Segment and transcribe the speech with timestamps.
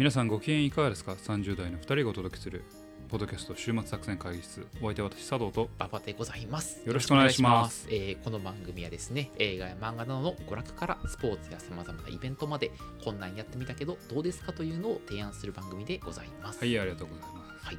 [0.00, 2.64] 皆さんご機嫌いかがですか ?30 代の2人がお届けする
[3.10, 4.66] ポッドキャスト週末作戦会議室。
[4.80, 6.80] お相手は私佐藤と馬場でございます。
[6.86, 7.82] よろしくお願いします。
[7.82, 12.70] しえーこの番組はですね、映画や漫画などの娯楽からスポーツやさまざまなイベントまで、
[13.04, 16.60] こんなんやってみたけどどうですかというのを提案する番組でございます。
[16.60, 17.78] はいありがとうございます、はい。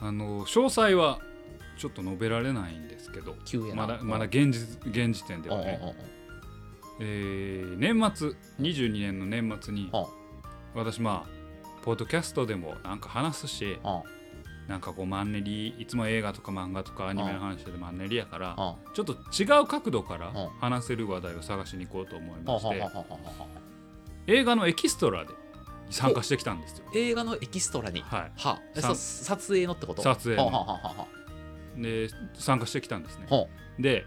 [0.00, 1.20] あの詳細は
[1.78, 3.86] ちょっと述べられないんですけど急やな。
[3.86, 5.96] まだまだ現実現時点でうんはね
[7.00, 10.04] えー年末22年の年末にうん。
[10.74, 11.35] 私まあ
[11.86, 14.02] ポッドキャストでもなんか話すしうん
[14.68, 22.82] なんかこうマンネリいつも映画とか漫画とかアニメの話でマンネリやからうんちょっと違う角度からうん話せる話題を探しに行こうと思いまして
[24.26, 25.30] 映画のエキストラで
[25.88, 26.84] 参加してきたんですよ。
[26.96, 28.32] 映画のエキストラに、はい。
[28.36, 28.58] は
[28.96, 30.02] 撮影のってこと？
[30.02, 30.50] 撮影
[31.80, 33.26] で参加してきたんですね。
[33.78, 34.04] で、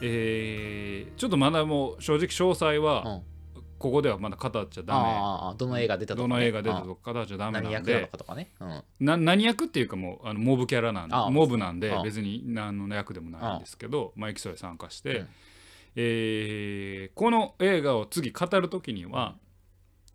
[0.00, 2.82] えーちょっとまだもう正直詳細うん。
[2.84, 3.20] は
[3.78, 5.56] ここではまだ語っちゃダメ。
[5.56, 6.88] どの映画出たとか、ね、どの映画出たうん。
[6.88, 7.94] とか語っちゃダメ何役なんで。
[7.94, 8.50] なのかとかね。
[8.60, 8.82] うん。
[9.00, 11.16] な何役っていうかもうあのモブキャラなんで。
[11.30, 15.28] モブなんで別に何の役でもないんですけどまあエキストラに参加して、うん。
[15.96, 19.36] えーこの映画を次語る時には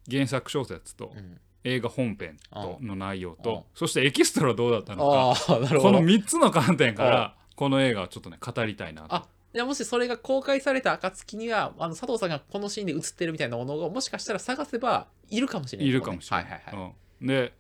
[0.10, 1.40] 原作小説とうん。
[1.66, 16.45] 映画本編とあの内容あとそしてエキストラどうだったのあかこの3つの観点からこの映画をちょっとね語りたいなとあじゃあもしそれが公開された暁にはあの佐藤さんがこのシーンで映ってるみたいなものをもしかしたら探せばいるかもしれない、いるかもしれない。
[16.45, 17.28] はいはいはい、うん。
[17.28, 17.53] で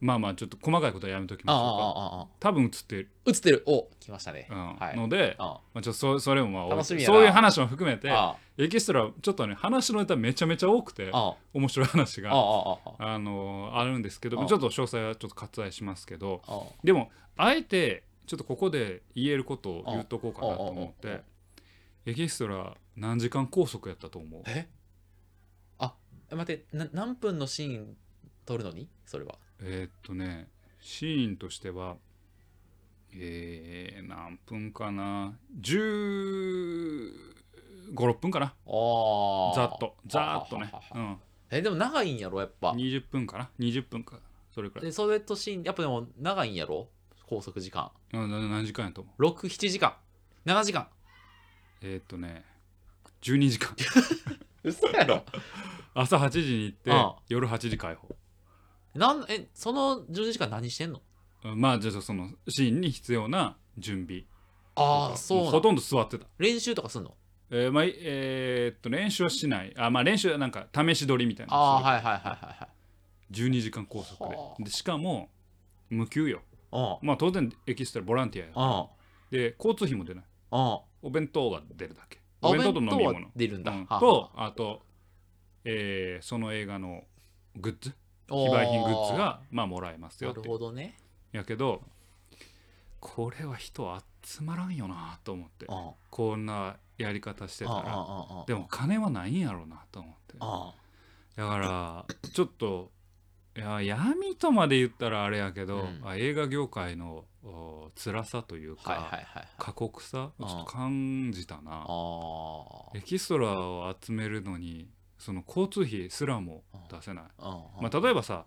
[0.00, 1.66] まあまあちょっと細かいことはやめときましょうか。
[1.66, 3.62] ああああああ多分映ってる、映ってる。
[3.66, 4.76] お来ましたね、うん。
[4.76, 4.96] はい。
[4.96, 16.60] ので、あまあ、ちょっとそそれもまあ楽しみそういう話も含めてあエキストラちょっとね話のネタめちゃめちゃ多くてあ面白い話があああああのあるんですけどあちょっと詳細はちょっと割愛しますけどあ。
[16.84, 21.22] でもあえてちょっとここで言えることを言っとこうかなと思って。
[22.08, 24.42] エキストラ何時間拘束やったと思う？
[24.46, 24.68] え？
[25.78, 25.92] あ
[26.30, 27.96] 待ってな何分のシーン
[28.44, 28.88] 撮るのに？
[29.04, 29.34] それは。
[29.60, 30.48] えーっとね
[30.80, 31.96] シーンとしては
[33.12, 37.10] えー、何分かな？1
[37.92, 38.54] 5 6分かな？
[39.56, 39.96] ざっと。
[40.06, 40.70] ざーっとね。
[40.94, 41.16] うん。
[41.50, 42.70] えでも長いんやろやっぱ。
[42.70, 44.20] 20分かな？20分か。
[44.54, 44.84] それくらい。
[44.84, 46.88] でそれとシーンやっぱでも長いんやろ？
[47.28, 47.90] 拘束時間。
[48.12, 49.94] うんな何時間やと思う？67時間。
[50.44, 50.88] 7時間。
[51.82, 52.44] えーっとね
[53.22, 53.74] 12時間。
[54.62, 55.24] 嘘やろ。
[55.94, 58.14] 朝8時に行ってああ夜8時解放。
[58.94, 61.02] なんえその10時間何してんの？
[61.44, 64.24] うんまあじゃあそのシーンに必要な準備。
[64.74, 66.26] ああそうほとんど座ってた。
[66.38, 67.14] 練習とかすんの？
[67.50, 69.72] えーまあえーっと練習はしない。
[69.76, 72.68] あまあ練習はなんか試し撮りみたいなああはいはいはいはいは
[73.30, 74.58] い12時間拘束はあ。
[74.58, 75.30] ででしかも
[75.90, 76.42] 無給よ。
[76.52, 78.52] あまあ当然エキストラボランティアや。
[78.54, 78.88] あ
[79.30, 80.24] で交通費も出ない。
[80.50, 82.20] あお弁当が出るだけ。
[82.42, 83.14] あお弁当と飲み物。
[83.14, 83.72] は出るんだ。
[84.00, 84.82] とあと、
[85.64, 87.04] えーその映画の
[87.56, 87.94] グッズ。
[88.28, 90.98] 非売品グッズがまあもらえますよなるほどね。
[91.32, 91.82] やけど
[92.98, 95.66] これは人集まらんよなと思って。
[95.68, 98.44] あこんなやり方してたら。
[98.46, 100.34] でも金はないんやろうなと思って。
[100.40, 100.74] あ。
[101.36, 102.90] だからちょっと
[103.56, 106.00] いや闇とまで言ったらあれやけど、うん。
[106.04, 109.48] あ映画業界のお辛さというか、はいはいはいはい。
[109.58, 110.46] 過酷さうん。
[110.46, 111.86] ちょっと感じたな。
[111.88, 118.44] あエキストラを集めるのにその交通費すらも出せない、あまあ、例えばさ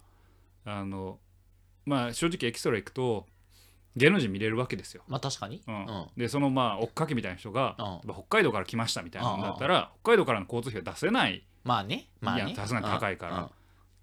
[0.65, 1.19] あの
[1.85, 3.25] まあ正直エキストラ行くと
[3.95, 5.63] 芸能人見れるわけですよ、まあ確かに。
[5.67, 5.75] うん。
[5.75, 6.07] うん。
[6.15, 8.13] でそのまあ追っかけみたいな人が、うん。
[8.13, 11.43] 北海道から来ましたみたいなのだったら、北海道からの交通費は出せない。
[11.63, 12.45] まあねまあね。
[12.45, 13.49] いやさすがに高いから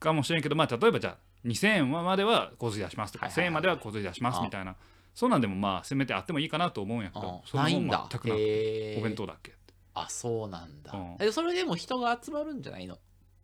[0.06, 3.44] かもしれんけど、まあ、例えばじゃあ2000円までは交通費出しますとか、はいはいはい。
[3.44, 4.76] 1000円までは交通費出しますみたいな
[5.14, 8.06] そんなんでもまあせめてあってもいいかなと思うんやけどあそれもないんだ。
[8.10, 9.00] 全くなくへー。
[9.00, 9.54] お弁当だっけ
[9.94, 10.92] あそうなんだ。
[10.92, 11.16] うん。
[11.18, 12.98] えそれでも人が集まるんじゃないの？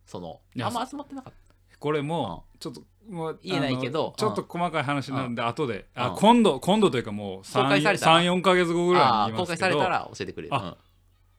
[0.05, 1.33] そのいやあんま集まってなかっ
[1.79, 6.15] これもちょっともう言えないけどあのちょっと細かい話なんで後であうん。
[6.17, 8.19] 今度今度というかもう公開されたら。
[8.21, 9.79] 34か月後ぐたらいあー公開さに言いますけど。
[9.79, 10.55] れたら教えてくれる。
[10.55, 10.75] あうん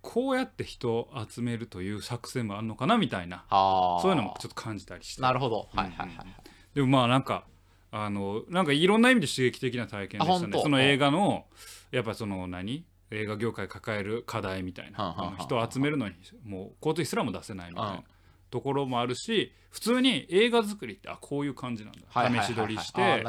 [0.04, 5.22] こうやって人を集めるという作戦もあるのかなみたいなそういうのもちょっと感じたりして。
[5.22, 5.68] なるほど。
[5.72, 6.26] うんはいはいはい。
[6.74, 7.46] でもまあなんか
[7.90, 10.60] あのなんかいろんな意味で刺激的な体験でしたね。
[10.62, 11.46] その映画の
[11.90, 12.84] やっぱその何？
[13.10, 17.92] 映画業界抱える課題みたいな、人を集めるのにもう交通費すらも出せないみたいうん。
[17.94, 18.02] な
[18.50, 23.24] ところもあるし普通に映画作りってあこういう感じなんだ、はいはい試し撮りして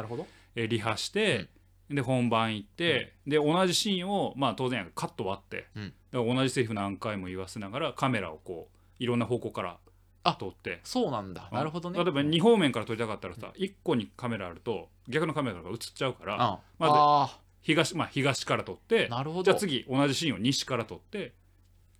[0.56, 1.50] えリハして、
[1.90, 9.78] で本番行って、で同じシーンをまあ当然カット割って、うんだから同じセリフ何回も言わせながらカメラをこういろんな方向から
[10.24, 10.80] あ撮って。
[10.86, 11.50] そうなんだ。
[11.52, 12.02] なるほどね。
[12.02, 19.44] 例えば2方面から撮りたかったらさ1個にカメラあると逆のカメラが映っちゃうからあまずあ東,、まあ、東から撮ってーなるほど。
[19.44, 21.34] じゃあ次同じシーンを西から撮って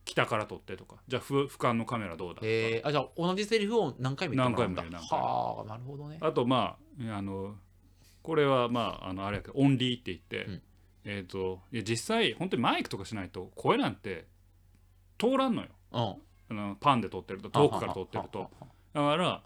[0.06, 0.96] 北から撮ってとか。
[1.10, 2.48] じゃあふ俯瞰のカメラどうだとか。
[2.48, 4.84] えー、あじゃあ同じセリフを何回も言ってもらうんだ。
[4.84, 6.20] 何回も言う何回もはあなるほどね。
[6.22, 6.78] あとま
[7.12, 7.56] ああの
[8.24, 10.62] これはまああのあれやけどオンリーって言って、うん
[11.06, 14.26] えっ、といや実際本当にマイクとかしないと声なんて
[15.18, 15.68] 通らんのよ。
[15.94, 16.16] うん。
[16.48, 18.50] あのパンで撮ってると遠くから撮ってると。
[18.94, 19.42] だから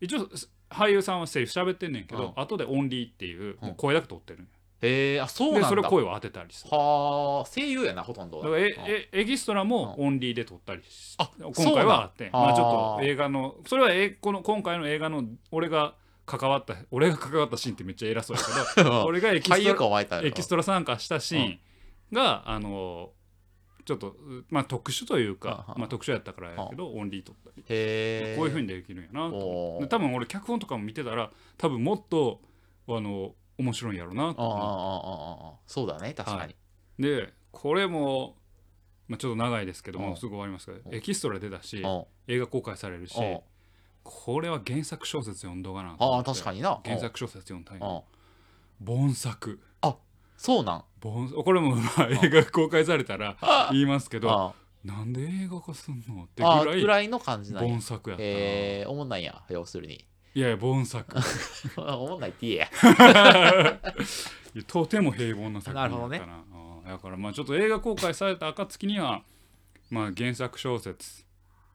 [0.00, 0.28] 一応
[0.70, 4.48] 俳優さんはセリフ喋ってんねんけど、うん後でオンリーっていううんもう声だけ撮ってるんよ。
[4.82, 5.68] へえあそうなんだ。
[5.68, 6.70] でそれ声を当てたりする。
[6.70, 8.72] はあ声優やなほとんどだからえうん。
[8.86, 15.94] えエキストラもオンリーで撮ったりしあ今回はあってまあちょっと映画のそれはえこの今回の映画の俺が
[16.26, 18.42] 関わった俺が関わったシーンってめっちゃ偉そうや
[18.74, 21.58] けど 俺がエキストラエキストラ参加したシーン
[22.12, 23.12] があの
[23.84, 24.16] ちょっと
[24.50, 27.62] まあ特殊というかうんまあ特殊やったからやけどオンリー撮ったり。
[27.62, 32.42] こういう風にできるんやなと多分俺脚本とかも見てたら多分もっと
[32.88, 34.14] あの面白いんやろう。
[34.14, 36.54] なとそうだね確かに、
[36.98, 38.36] うでこれも、
[39.08, 40.06] まあ、ちょっと長いですけどうん。
[40.06, 42.04] もすぐ終わりますけどうんエキストラ出たしうん。
[42.26, 43.40] 映画公開されるしうん
[44.08, 46.80] これは原作小説読んどかなああ確かににな。
[46.84, 48.04] 原作小説読んだんうんよ
[48.84, 49.60] 本作。
[50.36, 50.84] そうなん？
[51.02, 54.54] 本これもまあ映画公開されたら あ言いますけどあ
[54.84, 57.70] なんで映画化すんのってあぐらいぐらいの感じなんや。
[57.70, 60.04] 本作やったな、えー、おもんないんや要するに。
[60.34, 61.16] いやいや本作。
[61.80, 62.70] おもんないって言えや。
[64.66, 65.88] とても平凡な作品だったな。
[65.88, 66.18] なるほどね。
[66.18, 69.22] うんだからまあちょっと映画公開された暁には
[69.90, 71.24] まあ原作小説。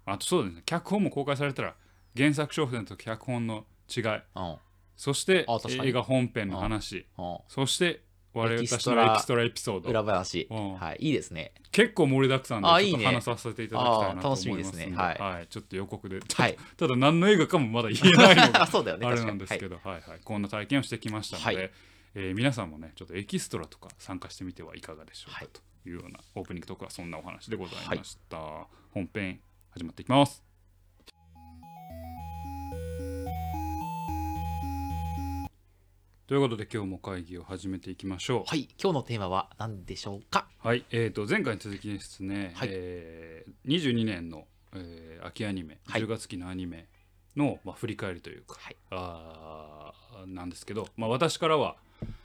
[0.05, 0.61] あとそうですね。
[0.65, 1.75] 脚本も公開されたら
[2.15, 3.65] 原作小説と脚本の
[3.95, 4.03] 違い。
[4.35, 4.55] うん。
[4.95, 5.45] そして
[5.83, 7.07] 映画本編の話。
[7.17, 7.37] うん。
[7.47, 8.03] そして
[8.33, 9.89] 我々エキスたちトラのエキストラエピソード。
[9.89, 10.47] 裏話。
[10.49, 10.73] うん。
[10.75, 11.53] はいいいですね。
[11.71, 14.95] 結構盛りだくさんでちょっと話させていただきたいなと思いますあ楽しみですね。
[14.95, 15.17] はい。
[15.19, 16.19] はい、ちょっと予告で。
[16.19, 16.57] はい。
[16.77, 18.63] ただ何の映画かもまだ言えないのが
[19.07, 20.01] あれなんですけど、はい。
[20.01, 21.71] はいこんな体験をしてきましたので、はい。
[22.13, 25.47] えー皆さんもねちょっとエキストラとか参加してみてはいかがでしょうか、はい。
[25.47, 29.39] というようなオープニングトークはそんなお話でございました、本編
[29.71, 30.50] 始まっていきます
[36.31, 38.43] ということで今日も会議を始めていきましょう。
[38.47, 40.47] はい今日のテーマは何でしょうか？
[40.59, 42.69] はい、えー、と前回に続きですね、はい。
[42.71, 46.01] えー22年の、えー秋アニメ、はい。
[46.01, 46.87] 10月期のアニメ
[47.35, 48.77] の、まあ、振り返りというか、はい。
[48.91, 51.75] あーなんですけど、まあ、私からは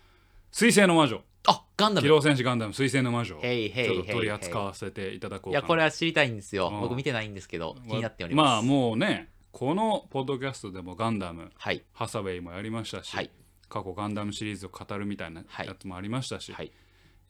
[0.55, 3.41] 「水星の魔女」あガンダ機ム動戦士ガンダム水星の魔女。
[3.41, 5.59] ちょっと取り扱わせていただこうかな。
[5.59, 6.71] いやこれは知りたいんですよ。
[6.73, 6.81] うん。
[6.81, 8.47] 僕見てないんですけど気になっております。
[8.47, 11.83] まあもうねこのポッドキャストでもガンダムはい。
[11.93, 13.33] ハサウェイもやりましたし、はい
[13.69, 15.67] 過去ガンダムシリーズを語るみたいなはい。
[15.67, 16.73] やつもありましたし、はい。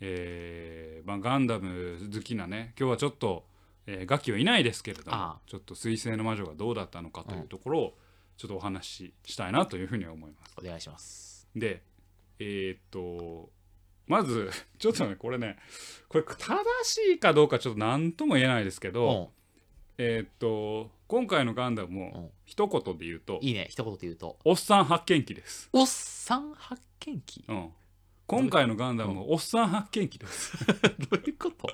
[0.00, 3.46] えーまあ、ガンダム好きなね今日はちょっと、
[3.86, 7.98] えー、ガキはいないですけれどもあちょっと水星の魔女がどうだったのかというところを
[8.36, 10.54] ちょっとお話ししたいなというふうには思います。
[10.58, 11.48] お願いします。
[11.56, 11.82] で
[12.38, 13.50] えーっと
[14.06, 15.56] まず ちょっとねこれね
[16.08, 16.34] これ正
[16.84, 19.28] しいかどうかちょっと何とも言えないですけうど、ん。
[19.98, 21.94] えーっと今回のガンダムうん。
[21.94, 23.66] も一言で言うと、いいね。
[23.70, 24.38] 一言で言うと。
[24.44, 25.68] おっさん発見機です。
[25.72, 27.70] おっさん発見機うん。
[28.26, 30.56] 今回のガンダムもおっさん発見機です。
[30.98, 31.68] どういうこと？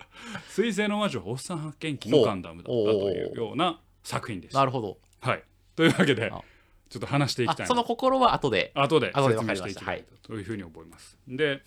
[0.50, 4.55] 水星の魔女おっさん発見機のガンダムだったというような作品です。
[4.55, 4.99] なるほど。
[5.20, 5.43] はい、
[5.76, 6.43] というわけであ。
[6.90, 8.70] ちょっと話していきたいその心は後で。
[8.75, 10.43] 後で後で説明していきたいとい。
[10.43, 11.17] うふうに思います。
[11.27, 11.62] で、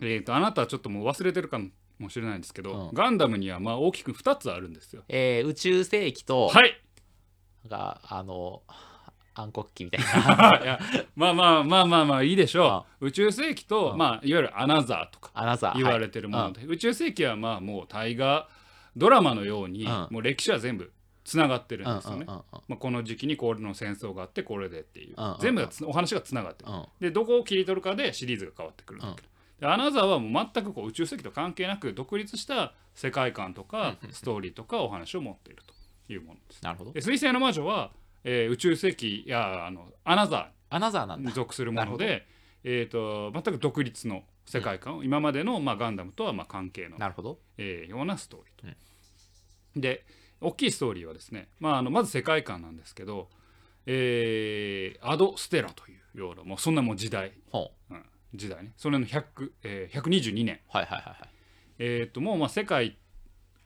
[0.00, 1.60] えー、とあなたはちょっともう忘れてるか
[1.98, 2.94] もしれないんですけど、うん。
[2.94, 5.02] ガンダムにはまあ大きく2つあるんですよ。
[5.08, 6.80] えー宇宙世紀とはい。
[7.68, 8.62] があの
[9.34, 10.60] 暗黒期みたいな。
[10.62, 10.80] いや
[11.16, 13.06] まあまあまあまあまあいいでしょう。
[13.06, 13.98] 宇宙世紀と、うん。
[13.98, 18.48] まあ、いわゆるアナザーとかアナザー言われてるもので、宇宙世紀はまあもう大河
[18.96, 20.08] ドラマのように、うん。
[20.10, 20.92] もう歴史は全部
[21.24, 22.26] つながってるうんんですよね。
[22.28, 25.38] うんうんまあ、この時期にこれの戦争があってこれでっていう、うんうんうん。
[25.40, 26.78] 全部がつお話がつながってる、うん。
[26.78, 29.33] うんでどこを切り取るかでシリーズが変わってくるんだけど、で
[29.72, 35.62] アナザーはもう全くこう宇宙世紀と関係なく独立した世界観とかストーリーとかお話を持っている
[36.06, 36.62] というものです。
[36.62, 36.92] なるほど。
[36.92, 37.90] で水星の魔女は、
[38.24, 42.26] えー宇宙世紀やあのアナザアナザーなんに属するもので、
[42.64, 47.38] えー、と全く独立の世界観を、今までの、まあ、ガンダムとはまあ関係のなるほど。
[47.58, 49.80] えーようなストーリーと。
[49.80, 50.04] で
[50.40, 53.28] 大きいストーリーはですね、まあ、あのまず世界観なんですけど、
[53.86, 57.94] えーアド・ステラというようなもうそんなもう時代、ほう。
[57.94, 58.04] うん
[58.34, 58.72] 時代ね。
[58.76, 61.28] それの100、えー122年、はいはいはいはい。
[61.78, 62.98] えー、ともうまあ世界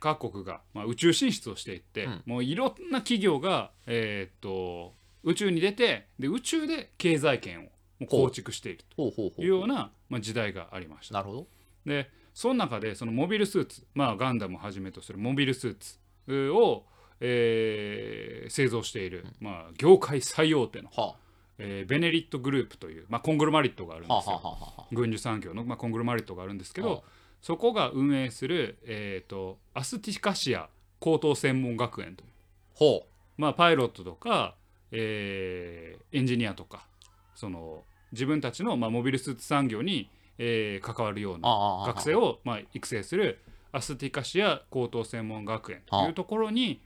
[0.00, 2.22] 各国が、まあ、宇宙進出をしていって、うん。
[2.26, 4.94] もういろんな企業が、えー、と
[5.24, 7.68] 宇宙に出てで宇宙で経済圏
[8.00, 9.02] を構築していると。
[9.42, 11.14] いうような、まあ、時代がありました。
[11.14, 11.46] なるほど。
[11.84, 16.84] でその中でそのモビルスーツ、まあ、ガンダムをはじめとするモビルスーツを、
[17.20, 21.16] えー製造している、まあ、業界最大手の、は
[21.58, 24.34] えーベネリットグループという、まあ、コングロマリットがあるんあはあですよ。
[24.36, 24.72] はあはあは。
[24.78, 27.04] あ軍需産業の、まあ、コングロマリットがあるんですけうんど
[27.40, 32.30] そこが運営する、えー、とアスティカシア高等専門学園という、
[32.74, 34.56] ほまあ、パイロットとか、
[34.90, 36.86] えーエンジニアとか
[37.34, 41.38] その自分たちの、まあ、モビルスーツ産業に、えー関わるようう。
[41.38, 43.38] なああ学生を、まあ、育成する
[43.70, 46.80] アスティカシア高等専門学園というところに、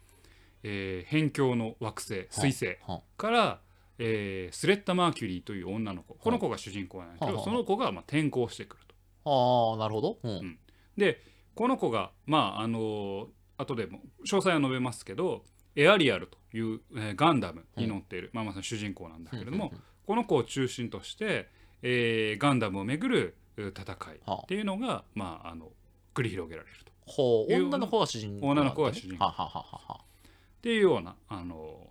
[0.64, 3.60] えー辺境の惑星水星はから、
[3.98, 8.94] えースレッタ・マーキュリーという女の子この子が主人公なんですけどはあその子が、まあ、転校してくると。
[9.24, 10.18] ああ、なるほど。
[10.22, 10.32] うん。
[10.46, 10.58] ん
[10.96, 11.20] で
[11.54, 13.26] この子がまああのー
[13.58, 15.44] 後でも詳細は述べますけど
[15.76, 21.48] エアリアルという、えーガンダムに乗っている、まあ、まさに主人公なんだけれども、うんうんこの子を中心として、
[21.80, 23.96] えーガンダムをめぐるう戦い
[24.26, 25.70] はあっていうのが、まあ、あの
[26.12, 26.92] 繰り広げられると。
[27.06, 27.52] ほう。
[27.52, 28.48] いう女の子が主人公。
[28.48, 30.00] 女の子が主人公ははははは。
[30.02, 31.86] っていうようなあの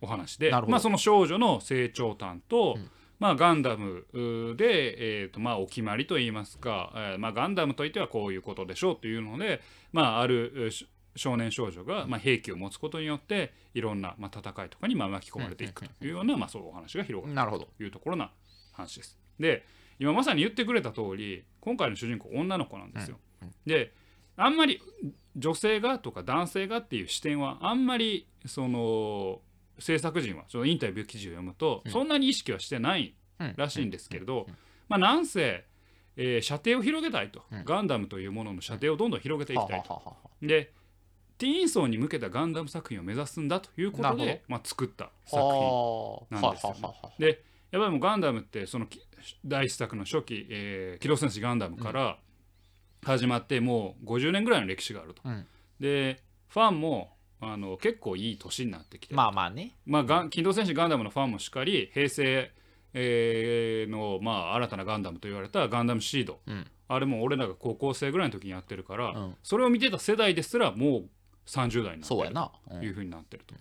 [0.00, 2.90] お話でまあ、その少女の成長端と、うん
[3.20, 9.60] まあ、ガンダムうで、えーとまあ、お決まりといいますか、えーまあ、ガンダムといってはこういうことでしょうというので、
[9.92, 10.70] まあ、ある
[11.16, 17.66] 少年少女が、まあ、兵器を持つことによっていろんな、まあ、戦いとかにまあ巻き込まれていくというような、まあ、そういうお話が広がるなるほど。
[17.76, 18.30] というところな
[18.72, 19.18] 話です。
[19.38, 19.66] で
[19.98, 23.18] 今まさに言ってくれた通り今回の主人公女の子なんですよ。
[23.66, 23.92] で
[24.36, 24.80] あんまり
[25.36, 29.42] 女性がとか男性がっていう視点はあんまりその
[29.80, 31.92] 制作陣はそのインタビュー記事を読むとうん。
[31.92, 33.54] そんなに意識はしてないうん。
[33.56, 34.54] らしいんですけれどうん。
[34.88, 35.64] まあなんせ、
[36.16, 37.42] えー射程を広げたいと。
[37.50, 37.64] うん。
[37.64, 40.16] ガンダムというものの射程をどんどん広げていきたいと。
[40.42, 40.72] で
[41.38, 46.80] ティーン層に向けたガンダム作品を目指すんだということで、まあ、作った作品はあなんですよね。
[47.18, 49.00] でやっぱりもうガンダムってそのき
[49.44, 52.18] 第一作の初期、えー機動戦士ガンダムから
[53.02, 55.22] 始まってもう50年ぐらいの歴史があると。
[55.24, 55.46] うん。
[55.78, 59.76] でファンもあの結構いい年になってきて、まあまあね。
[59.86, 62.52] まあ、ガン機動戦士ガンダムのファンもしっかり平成、
[62.92, 66.66] えーの、まあ、新たなガンダムと言われたガンダムシードうん。
[66.88, 71.08] あれも俺らが高校生ぐらいの時にやってるから、うんそれを見てた世代ですらもう
[71.46, 72.52] 30代になってるそうやな。
[72.70, 73.54] うんというふうになってると。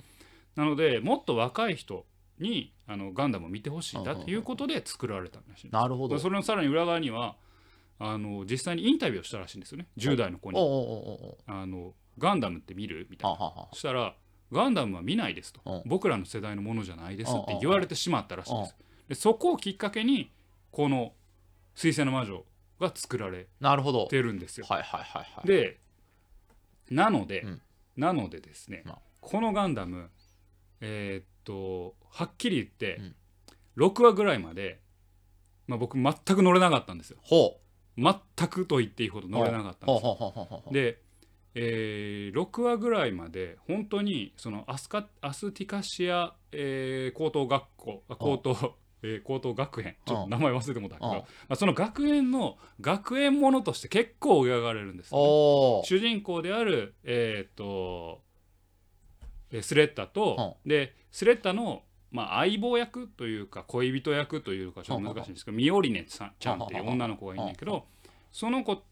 [0.56, 2.06] なのでもっと若い人
[2.40, 6.18] にあのガンダムを見てほしいんだということで作られたらしいんですなるほど。
[6.20, 7.36] それのさらに裏側には
[8.00, 10.58] あの実際にインタビューをしたらしいんですよね10代の子に
[11.48, 13.38] あの「ガンダムって見る?」みたいな。
[13.72, 14.16] そしたら
[14.52, 15.62] 「ガンダムは見ないです」と。
[15.66, 18.76] うん「僕らの世代のものじゃないです」って言われてしまったらしいんです。
[19.08, 20.32] でそこをきっかけに
[20.72, 21.14] この
[21.74, 22.46] 「水星の魔女」
[22.80, 24.08] が作られなるほど。
[24.08, 24.66] てるんですよ。
[24.70, 25.48] はいはいはいはい。
[25.48, 25.80] で
[26.90, 27.62] なので、うん。
[27.98, 29.00] なのでですね、まあ。
[29.22, 30.10] このガンダム
[30.82, 33.16] えーっとはっきり言って、うん。
[33.78, 34.82] 6話ぐらいまで、
[35.68, 37.20] まあ、僕全く乗れなかったんですよ。
[37.22, 37.62] ほ
[37.98, 40.74] 全くと言っていいほど乗れなかったんです。
[40.74, 41.02] で、
[41.56, 49.96] えー6話ぐらいまで本当にそのアスカアスティカシア、えー高等学校あ高等、えー高等学園。
[50.06, 55.82] ちょっと名前忘れてもうたけど、うんまあ、その学園の学園ものとして結構描かれるんですよね。
[55.86, 58.22] 主人公であるえーっと
[59.52, 67.86] えースレッタと、でスレッタの、まあ、相棒役というか恋人役というかちょっと難しいんですけどミオリネさんちゃんっていう女の子がいるんだけど
[68.32, 68.84] その子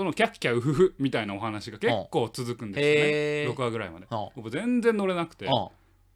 [0.00, 3.10] とのキャッキャウフフみたいなお話が結構続くんですよね。
[3.10, 3.48] へえ。
[3.48, 4.06] 6話ぐらいまで。
[4.10, 4.28] うん。
[4.34, 5.46] 僕全然乗れなくて。
[5.46, 5.52] うん。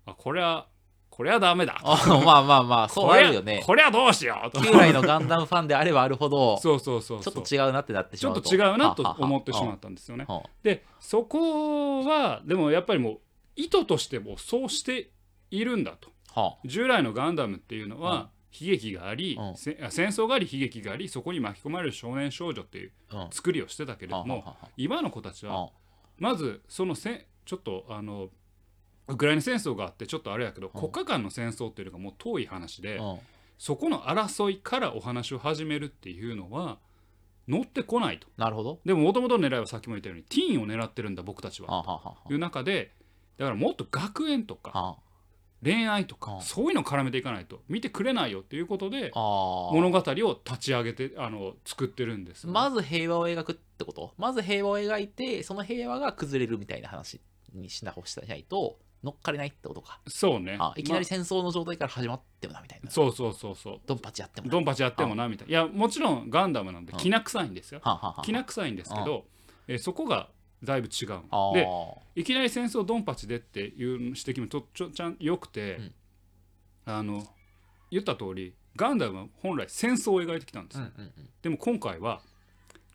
[0.07, 0.67] あこれは
[1.11, 1.81] これはダメだ。
[1.85, 3.63] あまあまあまあ、 そうあるよね。
[3.65, 4.61] これはどうしようと。
[4.61, 8.49] 旧来のガンダムファンであればあるほど、 そうそうそうちょっと違うなってなってしちょっまうと。
[8.49, 10.25] と違うなと思ってしまったんですよね。
[10.27, 13.21] はでそこはでもやっぱりもう
[13.55, 15.11] 意図としてもそうして
[15.53, 16.11] いるんだと。
[16.35, 19.57] は従来のガンダムっていうのは悲劇があり、うん。
[19.57, 23.29] 戦争があり悲劇がありそこに巻き込まれる少年少女っていううん。
[23.31, 25.71] 作りをしてたけれども、ははは今の子たちはは
[26.19, 28.29] まずそのせちょっとあの
[29.09, 30.81] ウクライナ戦争があってちょっとあれやけど、うん。
[30.81, 33.19] 国家間の戦争っていうのがもう遠い話で、うん。
[33.59, 36.79] そこの争いからお話を始めるっていうのは
[37.47, 38.27] 乗ってこないと。
[38.37, 38.81] なるほど。
[38.85, 42.15] でももともとの狙いはさっきも言ったようにティーンを狙ってるんだ僕たちは。
[42.27, 42.93] という中で
[43.39, 44.97] だからもっと学園とかは
[45.65, 46.43] 恋愛とかうん。
[46.43, 54.13] そういうのを絡めていかないと見てくれないよっていうことで物語を立ち上げてあの作ってるんですまず平和を描くってこと？
[54.19, 57.21] まず平和を描いてその平和が崩れるみたいな話
[57.55, 60.01] にしなほしないと乗っかれないってことか。
[60.07, 60.57] そうね。
[60.59, 62.89] あいきなりま戦争の状態から始まってもなみたいな。
[62.89, 63.81] あそうそうそうそう。
[63.87, 65.51] ドンパチやってもなドンパチやってもなみたいな。
[65.51, 66.99] いやもちろんガンダムなんでうん。
[66.99, 67.83] きな臭いんですよ。
[68.25, 69.27] きな臭いんですけど、
[69.69, 70.31] えーそこが
[70.65, 71.09] だいぶ違う
[71.55, 71.69] で
[72.17, 75.95] いきなり戦争ドンパチでっていう指摘もとちょちゃんよくて、うん。
[76.87, 77.25] あの
[77.91, 80.79] 言った通りガンダムは本来戦争を描いてきたんです。
[80.79, 81.31] よ、うんうんうん。
[81.43, 82.21] でも今回は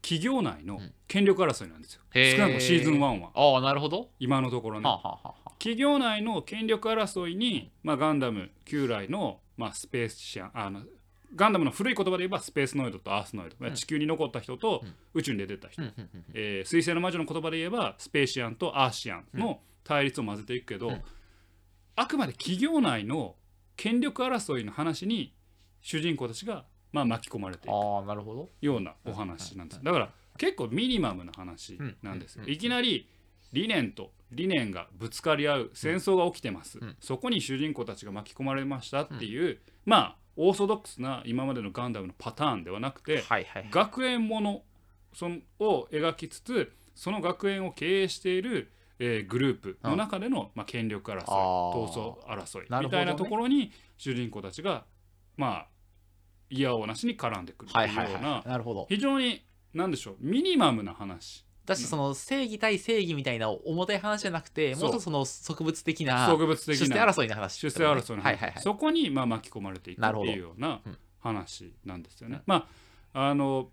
[0.02, 0.94] 企業内のうん。
[1.08, 2.38] 権力争いなんですよ、へー。
[2.38, 3.32] 少なくともシーズン1は。
[3.34, 4.10] ああなるほど。
[4.20, 10.84] 今のところね、はあはは企業内の権力争いに、まあ、ガンダム旧来の、まあ、スペースシアンあの
[11.36, 13.74] ガンダムの古い言葉で言えばスペースノイドとアースノイド、うん。
[13.74, 14.94] 地球に残った人とうん。
[15.14, 15.94] 宇宙に出てった人、うん
[16.34, 21.02] えー水星の魔女の言葉で言えばスペーシアンとアーシアンの対立を混ぜていくけど、うん。
[21.96, 23.36] あくまで企業内の
[23.76, 25.34] 権力争いの話に
[25.82, 33.10] 主人公たちがまあ巻き込まれていくようなお話なんですだから結構ミニマムな話なんですいきなり
[33.52, 36.78] 理念と理念がぶつかり合う戦争が起きてます。
[36.80, 44.62] うんそこに主人公たちが巻き込まれましたっていうまあオーソドックスな今までのガンダムのパターンではなくてはいはい学園もの
[45.14, 54.86] そのを描きつつその学園を経営している、えーグループの中での、まあ、権力争い闘争争いみたいなところに主人公たちが
[55.36, 55.68] まあ
[56.50, 58.12] 嫌おなしに絡んでくるとはいいうはい。
[58.12, 64.84] ような非常に何でしょうミニマムな話だしその正義対正義みたいな重たい話じゃなくてそう。
[64.86, 68.62] もっとその植物的な植物的出世な争いの話出世争いの話、はいはいはい。
[68.62, 72.38] そこにまあ巻き込まれていくっていうようなうん話なんですよね。
[72.38, 72.44] うん。
[72.48, 72.68] ま
[73.14, 73.70] ああの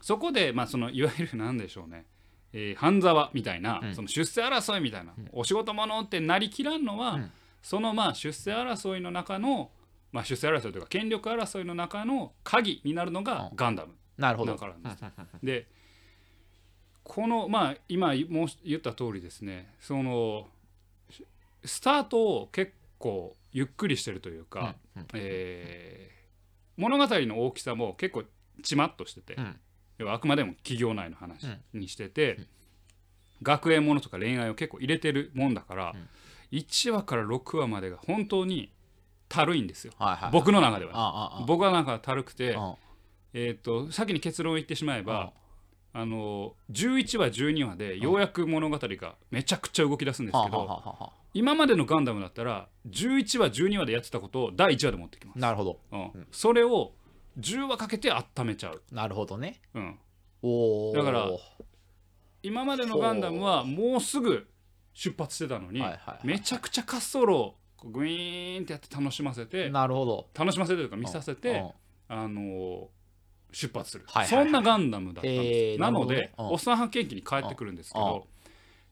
[0.00, 2.06] そこでまあそのいわゆるなんでしょうね、
[2.52, 3.94] えー半沢みたいな、うん。
[3.94, 5.28] その出世争いみたいな、うん。
[5.32, 7.30] お仕事者ってなりきらんのは、うん。
[7.62, 9.70] そのまあ出世争いの中の、
[10.12, 13.56] まあ、出世争いというか権力争いの中の鍵になるのがうん。
[13.56, 13.94] ガンダム。
[14.16, 14.52] なるほど。
[14.52, 15.08] だからですうん。
[15.08, 15.28] うん。
[15.34, 15.46] うん。
[15.46, 15.66] で
[17.08, 20.48] このまあ今言った通りですねその
[21.64, 25.06] スタートを結構ゆっくりしてるというか、うんうん。
[25.14, 26.16] えー
[26.76, 28.24] 物語の大きさも結構
[28.62, 29.56] ちまっとしてて、うん。
[29.96, 31.80] 要はあくまでも企業内の話うん。
[31.80, 32.46] にしてて、うん。
[33.42, 36.58] 学園ものとか恋愛を結構入れてるもんだから、うん。
[36.58, 38.70] 1話から6話までが本当に
[39.30, 39.94] たるいんですよ。
[39.98, 40.32] はいはい。
[40.32, 41.42] 僕の中では。
[41.46, 42.74] 僕はなんかたるくて、うん。
[43.32, 45.32] えー、と先に結論を言ってしまえば、
[45.98, 50.84] あの11話12話でようやく物語がめちゃくちゃ動き出すんですけど、
[51.32, 55.80] 今までのガンダムだったら11話12話でやってたことを第1話で持ってきます、あなるほど。
[55.92, 56.26] うん。
[56.30, 56.92] それを
[57.40, 59.62] 10話かけて温めちゃう、なるほどね。
[59.72, 59.98] うん、
[60.42, 61.30] おおだから
[62.42, 64.46] 今までのガンダムはもうすぐ
[64.92, 65.82] 出発してたのに、
[66.24, 67.54] めちゃくちゃ滑走路を
[67.90, 70.28] グイーンってやって楽しませてなるほど。
[70.38, 71.72] 楽しませてというか見させて、
[72.10, 72.16] うん。
[72.18, 72.95] あのー
[73.56, 74.44] 出発する、はいはいはい。
[74.44, 76.50] そんなガンダムだったんです、へーなので、なるほどね。
[76.50, 76.52] うん。
[76.52, 78.26] おっさん発見器に帰ってくるんですけど、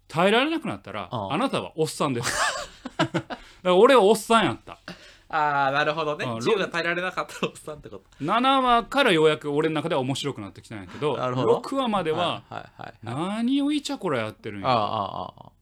[0.09, 1.33] 耐えられなくなったら、うん。
[1.35, 2.33] あなたはおっさんです。
[2.99, 4.79] だから俺はおっさんやった。
[5.29, 6.25] ああなるほどね。
[6.25, 6.41] うん。
[6.41, 8.05] 銃が耐えられなかったおっさんってこと。
[8.25, 11.59] 7話からようやく俺の中では面白くなってきたんやけどなるほど。
[11.59, 12.95] 6話までははいはいはい。
[13.03, 14.69] 何をイチャコラやってるんや。
[14.69, 15.53] あああああ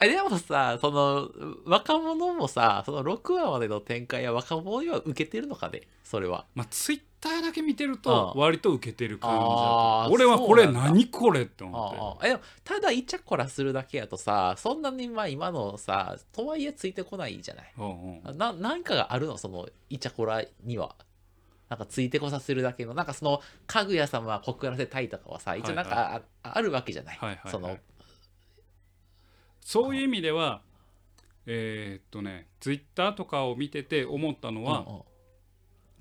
[0.00, 1.28] えでもさその
[1.66, 5.82] 若者もさその6話までの展開は若者には受けてるのかね？
[6.02, 6.46] それは。
[6.54, 8.40] まあツイッターだけ見てるとうん。
[8.40, 12.38] 割と受けてる感じだあーと俺はこれ何これってあ思って。
[12.64, 17.72] ただイチャコラするだけやとさそんなにまあ今のさとはいえついてこないじゃない？
[17.76, 19.36] うんうんななんかがあるの？
[19.36, 20.94] そのイチャコラには。
[21.68, 22.94] なんかついてこさせるだけの。
[22.94, 27.52] なんかそのかぐや様は告らせたいとかはさ一応なんかはいあ,、あるわけじゃない,、はいはいはい。
[27.52, 27.76] その
[29.70, 30.62] そういう意味では
[31.46, 34.84] えーっとねツイッターとかを見てて思ったのは、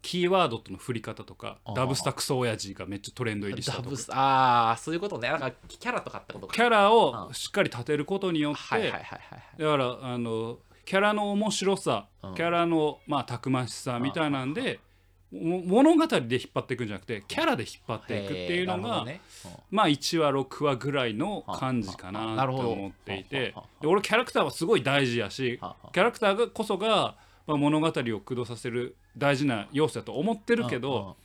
[0.01, 3.89] キーワードとの振り方とかダブスタクソ親父がめっちゃトレンド入りしたダとか。
[3.91, 5.29] ブスああそういうことね。
[5.29, 6.53] なんかキャラとかってことか。
[6.55, 12.33] キャラをしっかり立てることによって、だからあのキャラの面白さ、うん。
[12.35, 14.88] キャラの、まあ、たくましさみたいなんで、も
[15.31, 19.21] 物語で引っ張っていくんじゃなくてキャラで引っ張っていくっていうのが、ね。
[19.69, 25.59] まあ1話6話ぐらいの感じかなと思っていて俺キャラクターはすごい大事やし
[25.93, 27.15] キャラクターがこそが、
[27.45, 31.15] まあ、物語を駆動させる大事な要素だと思ってるけど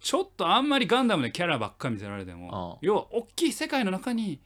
[0.00, 4.40] ちょっとあんまりガンダムでキャラばっか見せられてもうん要は大きい世界の中に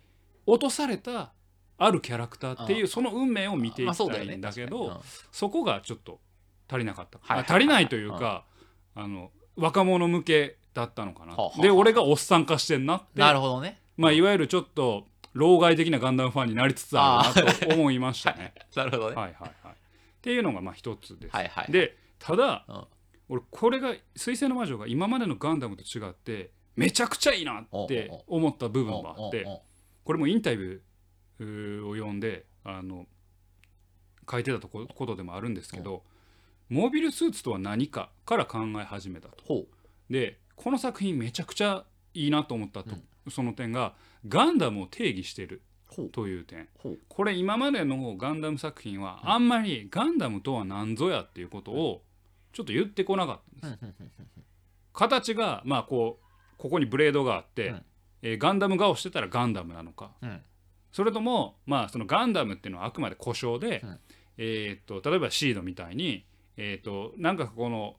[0.46, 1.32] 落とされた
[1.76, 6.20] あるキャラクターっていうその運命を見ていきたいんだけどそこがちょっと
[6.68, 7.18] 足りなかった。
[7.46, 8.44] 足りないというか
[8.94, 11.32] あの若者向けだったのかな。
[11.32, 13.20] はあはあで俺がおっさん化してんなって。
[13.20, 13.80] なるほどね。
[13.96, 18.54] まあいわゆるちょっと老害的なガンダムファンになりつつあるなと思いましたね。
[18.74, 19.16] なるほどね。
[19.16, 19.72] はいはいはい。
[19.72, 19.76] っ
[20.20, 21.36] ていうのがまあ一つです。
[21.36, 21.72] はいはい。
[21.72, 22.84] でただ、うん。
[23.28, 29.46] 俺これが「水星の魔女」が今までのガンダムと違ってめちゃくちゃいいなって思った部分があって
[30.04, 33.06] これもインタビューを読んであの
[34.30, 36.02] 書いてたとこことでもあるんですけど
[36.72, 39.44] モビルスーツとは何かから考え始めたと。
[39.44, 39.66] ほ
[40.08, 42.96] でこの作品めちゃくちゃいいなと思ったと、
[43.30, 43.94] その点が
[44.26, 45.60] ガンダムを定義してる
[46.12, 46.68] という点。
[47.10, 52.02] これ今までのガンダム作品はあんまりガンダムとは何ぞやっていうことを
[52.54, 54.10] ちょっと言ってこなかったんです、うんうんうん。
[54.94, 57.84] 形がまあこうここにブレードがあって、うん。
[58.22, 60.12] えーガンダム顔してたらガンダムなのか。
[60.22, 60.40] うん。
[60.90, 63.98] それともまあそのガンダムっていうのはあくまで故障で、うん。
[64.38, 66.24] えーっと例えばシードみたいに、
[66.56, 67.96] えーっとなんかこの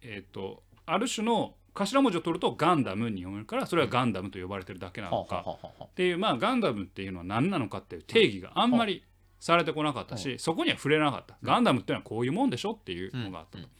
[0.00, 5.44] えっ、とある種の頭文字を取るとガンダムに読めるからそれはガンダムと呼ばれてるだけなのか、
[5.84, 9.04] っていうまあガンダムっていうのは何なのかっていう定義があんまり
[9.38, 13.70] されてこなかったし、そこには触れなかった、ガンダムっていうのはこういうもんでしょっていうのがあったと、うん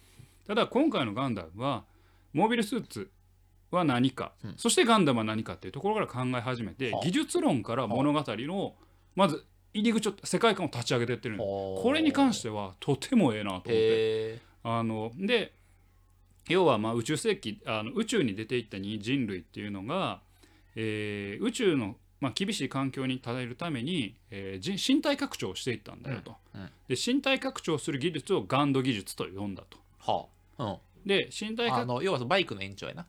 [0.49, 1.85] ただ今回のガンダムは
[2.33, 3.11] モビルスーツ
[3.71, 4.55] は何か、うん。
[4.57, 7.05] そしてガンダムは何かっていうところから考え始めて、はあ。
[7.05, 8.75] 技術論から物語の
[9.14, 14.40] まず入り口を世界観を立ち上げていってるこれに関してはとてもええなと思って。
[14.64, 15.52] あので
[16.48, 20.20] 要はまあ宇宙世紀あの宇宙に出ていったに人類っていうのが、
[20.74, 26.35] えー宇宙の、まあ、厳しい環境に耐えるために、えー人身体拡張をしていったんだよと。
[26.54, 26.68] うんうん。
[26.88, 29.78] で身体拡張する技術をガンド技術と呼んだと。
[30.00, 30.26] は
[30.59, 31.09] あうん。
[31.09, 33.07] で身体拡あの要はバイクの延長やな。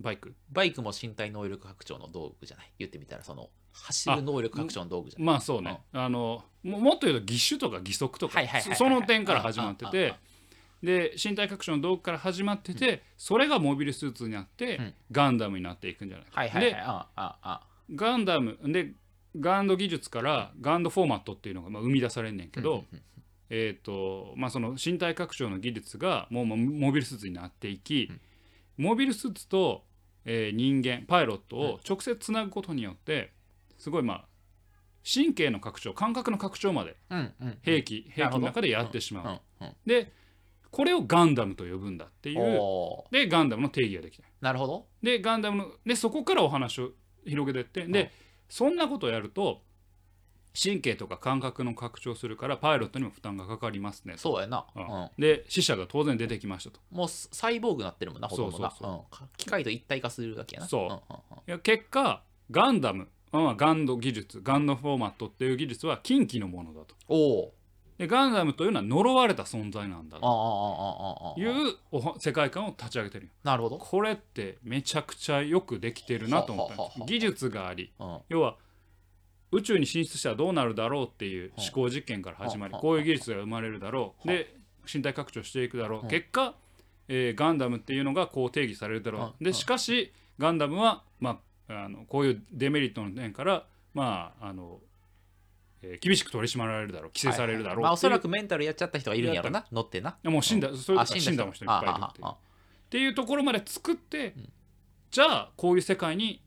[0.00, 0.34] バイク？
[0.50, 2.70] バイクも身体能力拡張の道具じゃない？
[2.80, 8.40] 言ってみたらその走る能力拡張の道具じゃないまあそうね、あのももっと言うと義手とか義足とか
[8.76, 10.14] その点から始まってて
[10.82, 14.94] で身体拡張の道具から始まっててそれがモビルスーツになってうん。
[15.10, 16.40] ガンダムになっていくんじゃないか。
[16.40, 17.90] はいはいはい。
[17.90, 18.92] でガンダムで
[19.38, 22.84] ガンド技術からガンドフォーマットっていうのがまあ生み出されんねんけど、
[23.50, 28.10] えーとまあ、その身体拡張の技術がもうもうモビルスーツになっていき、
[28.76, 29.82] モビルスーツと、
[30.24, 33.32] えー人間パイロットを直接つなぐことによって
[33.84, 34.24] すごいまあ
[35.04, 39.74] 神経の拡張感覚の拡張までうんうん兵器、兵器の中でやってしまう、うんうん。
[39.84, 40.10] で
[40.70, 42.60] これをガンダムと呼ぶんだっていう。
[43.10, 44.86] でガンダムの定義ができたなるほど。
[45.02, 46.92] でガンダムのでそこからお話を
[47.26, 48.08] 広げてってで、うん。
[48.48, 49.62] そんなことをやると
[50.58, 54.20] 神経とか感覚の拡張するからパイロットにも負担がかかりますねと。
[54.20, 54.84] そうやな、ううん。
[54.84, 56.80] んで死者が当然出てきましたと。
[56.90, 58.70] もうサイボーグなってるもんなほとんどな。
[58.70, 59.24] そうそうう。
[59.26, 59.28] ん。
[59.36, 60.68] 機械と一体化するだけやな。
[60.68, 60.82] そう。
[60.86, 60.96] んんん。
[60.96, 61.00] い
[61.46, 63.08] や結果ガンダム、
[63.42, 66.94] まあ、ガンド技術ガンドフォーマットっていう技術は近畿のものだと。
[67.08, 67.54] おお。
[67.98, 71.34] でガンダムというのは呪われた存在なんだと。
[71.38, 73.32] いうおは世界観を立ち上げてるよ。
[73.44, 77.00] なるほど、これってめちゃくちゃよくできてるなと思ったんです。
[77.06, 78.56] 技術がありうん、要は
[79.52, 84.28] 宇宙に進出したらどうなるだろうっていう思考実験から始まりはあこういう技術が生まれるだろう。
[84.28, 84.36] はあ。
[84.36, 84.56] で
[84.92, 86.54] 身体拡張していくだろはあう結果、
[87.06, 94.80] えーガンダムっていうのがこう定義されるだろはあうでしかしガンダムは、まあ、あのこういうデメリットの点からまああの、
[95.82, 100.16] えー厳しく取り締まられるだろう規制されるだろうまあ、おそらくくメンタルやっちゃった人がいるんやろな乗ってな。
[100.24, 101.66] もう死んだそれあとか死んだも人い。
[101.66, 102.28] っぱいいるっていう。
[102.28, 102.34] っ
[102.90, 104.48] ていうところまで作って、ん。
[105.10, 106.42] じゃあこういう世界に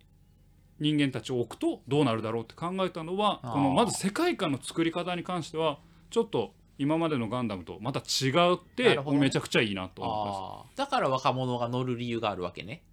[0.79, 9.19] 人間たちを置くとどうなるだろうって考えたのはこのまず世界観の作り方に関してはちょっと今までのガンダムとまた違うってね。
[9.19, 10.77] めちゃくちゃいいなと思います。
[10.77, 12.83] だから若者が乗る理由があるわけね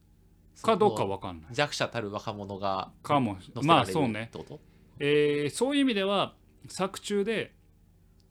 [0.63, 1.55] かどうかわかんない。
[1.55, 3.37] 弱者たる若者がかも。
[3.63, 4.31] まあそうね。
[4.99, 6.35] えーそういう意味では
[6.69, 7.53] 作中で、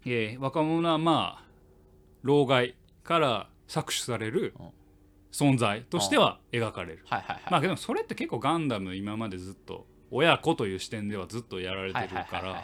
[0.05, 1.45] えー若者はまあ
[2.21, 4.67] 老害から搾取されるうん。
[5.33, 7.03] 存在としては描かれる。
[7.05, 12.63] はいはいはい、まあでもそれって結構ガンダム今までずっと親子という視点ではずっとやられてはいるから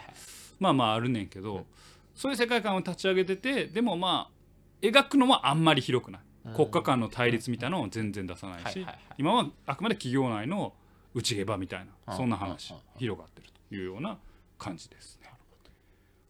[0.60, 1.66] まあまああるねんけど、
[2.14, 8.86] そういう世界観を立ち上げててでもまあ描くのはあんまり広くない、うん国家間の対立みたいなのを全然出さないし、
[9.18, 10.72] 今はあくまで企業内の
[11.14, 14.18] 内毛場みたいなうんそんな話、広がってるというような
[14.58, 15.30] 感じですね。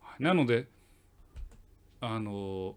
[0.01, 0.23] はい。
[0.23, 0.67] なので
[2.01, 2.77] あの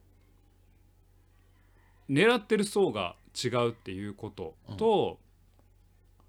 [2.10, 5.18] 狙ってる層が違うっていうことと、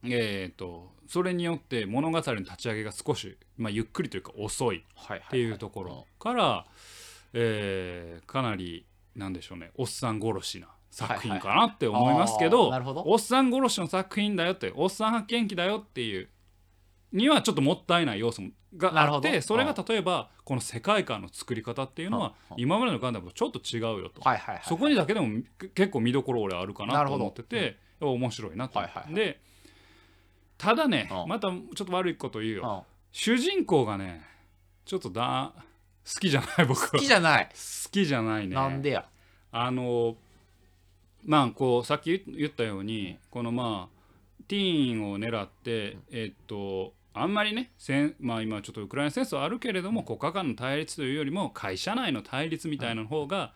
[0.05, 5.19] えー、とそれによって物語の立ち上げが少し、まあ、ゆっくりというか遅いはい。
[5.19, 6.67] っていうところから、
[7.33, 8.87] えーかなり
[9.17, 13.03] なんでしょうねおっさん殺しな作品かなって思いますけあど,、ーなるほど。
[13.05, 16.29] おっさん殺しの作品だよっておっさん発見記だよっていう
[17.13, 18.43] にはちょっともったいない要素
[18.77, 24.21] があってそれが例えばこの世界観の作り方っていうのはうんうん今までのガンダムとちょっと違うよと。
[24.23, 28.79] はいはいはいそこにだけでもけ結構見どころ俺あるかなと思ってて、やっぱ面白いなと。
[28.79, 29.15] 思って、はいはい。
[29.17, 29.41] で
[30.59, 31.29] ただね、うん。
[31.29, 32.95] またちょっと悪いこと言うよ、うん。
[33.11, 34.23] 主人公がね
[34.85, 35.53] ちょっとだ
[36.05, 36.89] 好きじゃない僕は。
[36.91, 38.55] 好きじゃない、好きじゃないね。
[38.55, 39.07] なんでや。
[39.53, 40.17] あの
[41.25, 53.53] まあこうさっき言言ったようにこのまあティーンを狙ってえっとあんまりね戦まあ今ちょっとウクライナ戦争あるけれども国家間の対立というよりも会社内の対立みたいな方が、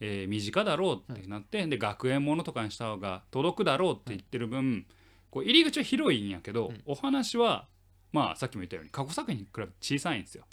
[0.00, 4.86] えー身近だろうってなってで学園ものとかにした方が届くだろうって言ってる分
[5.30, 7.66] こう入り口は広いんやけど、お話は
[8.12, 10.44] まあさっきも言ったように過去作品に比べて小さいんですよ。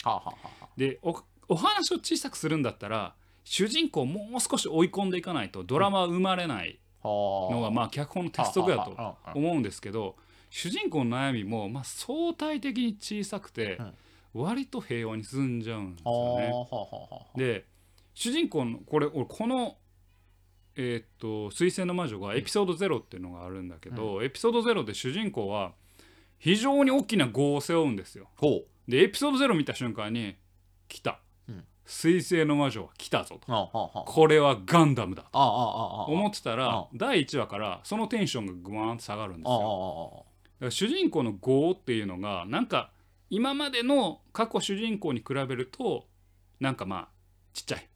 [0.76, 10.16] でおお話を小さくするんだったら主人公をもう少し追い込んでいかないとドラマは生まれないのがまあ脚本の鉄則だと思うんですけど
[10.50, 13.78] 主人公の悩みもまあ相対的に小さくて
[14.34, 16.52] 割と平和に進んじゃうんですよね。
[17.36, 17.64] で
[18.14, 19.76] 主人公のこれ俺この、
[20.76, 25.72] えーっと「水星の魔女」がエピソード0っていうのがあるんだけど、エピソード0で主人公は
[26.38, 28.28] 非常に大きな業を背負うんですよ。
[28.36, 30.36] ほでエピソード0見た瞬間に
[30.88, 31.20] 「来た、
[31.90, 35.38] うん水星の魔女は来たぞ」とこれはガンダムだと。
[36.08, 40.24] 思ってたあら第1話からそのテンションがグワーンと下がるんですよ。
[40.26, 42.92] あだから主人公の業っていうのがなんか
[43.28, 46.06] 今までの過去主人公に比べると
[46.60, 47.08] なんかまあ
[47.52, 47.88] ちっちゃい。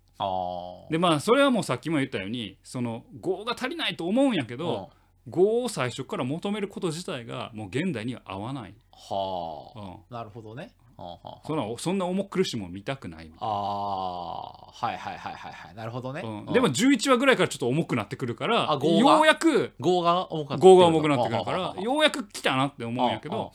[0.91, 4.91] でまあそれはもうさっきも言ったようにその業が足りないと思うんやけど
[5.27, 8.75] 業を最初から求めること自体がもう現代には合わない。
[8.93, 9.81] はあ。
[9.81, 10.73] うんなるほどね。
[10.97, 11.47] はあはあはあ。
[11.47, 15.75] そんなそんな重苦しいもん見たくないみたいああはいはいはいはいはい。
[15.75, 16.39] なるほどね、な、うん。
[16.47, 16.53] うん。
[16.53, 23.53] でも11話ぐらいからちょっと重くなってくるからようやく業が重くなってくるからようやく来たなって思うんやけど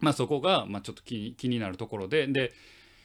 [0.00, 2.26] まあそこがまあちょっと気に気になるところで。
[2.26, 2.52] で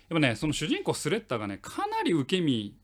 [0.07, 2.75] やっぱねその主人公スレッタがねかなり受け身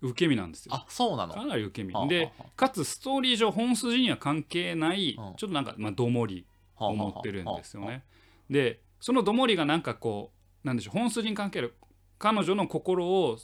[0.00, 0.74] 受け身なんですよ。
[0.74, 1.34] あそうなの？
[1.34, 2.08] かなり受け身。
[2.08, 5.34] でかつストーリー上本筋には関係ないうん。
[5.36, 8.04] ちょっとなんかまあどもりはあを持ってるんですよね。
[8.48, 10.32] でそのどもりがなんかこ
[10.64, 11.74] うなんでしょう本筋に関係ある
[12.18, 13.36] 彼女の心を、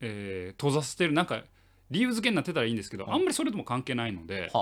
[0.00, 1.42] えー閉ざしてるなんか
[1.90, 4.52] 理由付けになってたらいいんですけどうんあんまりそれとも関係ないので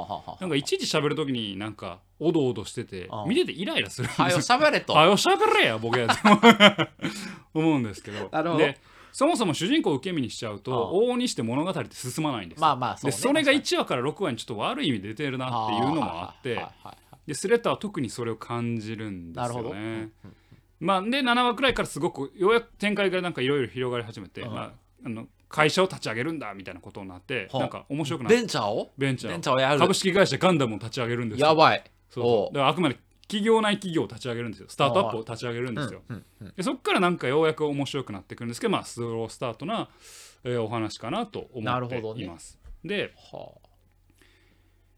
[0.40, 4.42] なんかいちいち喋る時になんかおどおどしててうん見ててイライラするんですはよよ。
[4.42, 4.94] 喋れと。
[4.94, 6.88] はよ喋れ やボケやって
[7.52, 8.30] 思うんですけど。
[8.56, 8.80] で
[9.12, 12.62] そもそも主人公を受け身にしちゃうとうん往々にして物語って進まないんですよ。
[12.62, 16.64] まあまあそう、ね、でそれが確1話から6話にちょっと悪い意味で出てるなっていうのもあって
[17.26, 20.10] でスレッタは特にそれを感じるんですよね。
[20.78, 24.54] まあ、で7話くらいからすごくようやく展開がなんかいろいろ広がり始めて、うん。
[24.54, 24.72] まあ、
[25.04, 28.92] あの会社を立ち上げるんだみたいなことになってはあなんか面白くなってベンチャーを。
[28.98, 29.78] ベンチャーをやる。
[29.78, 31.46] 株式会社ガンダムを立ち上げるんですよ。
[31.48, 31.84] やばい。
[32.10, 34.68] そうだからあくまで企業内企業を立ち上げるんですよ。
[34.68, 36.02] スタートアップを立ち上げるんですよ、
[36.56, 39.88] でそこからなんかようやく面白くなってくるんですけどまあスロースタートな、
[40.44, 43.52] えーお話かなと思っています、では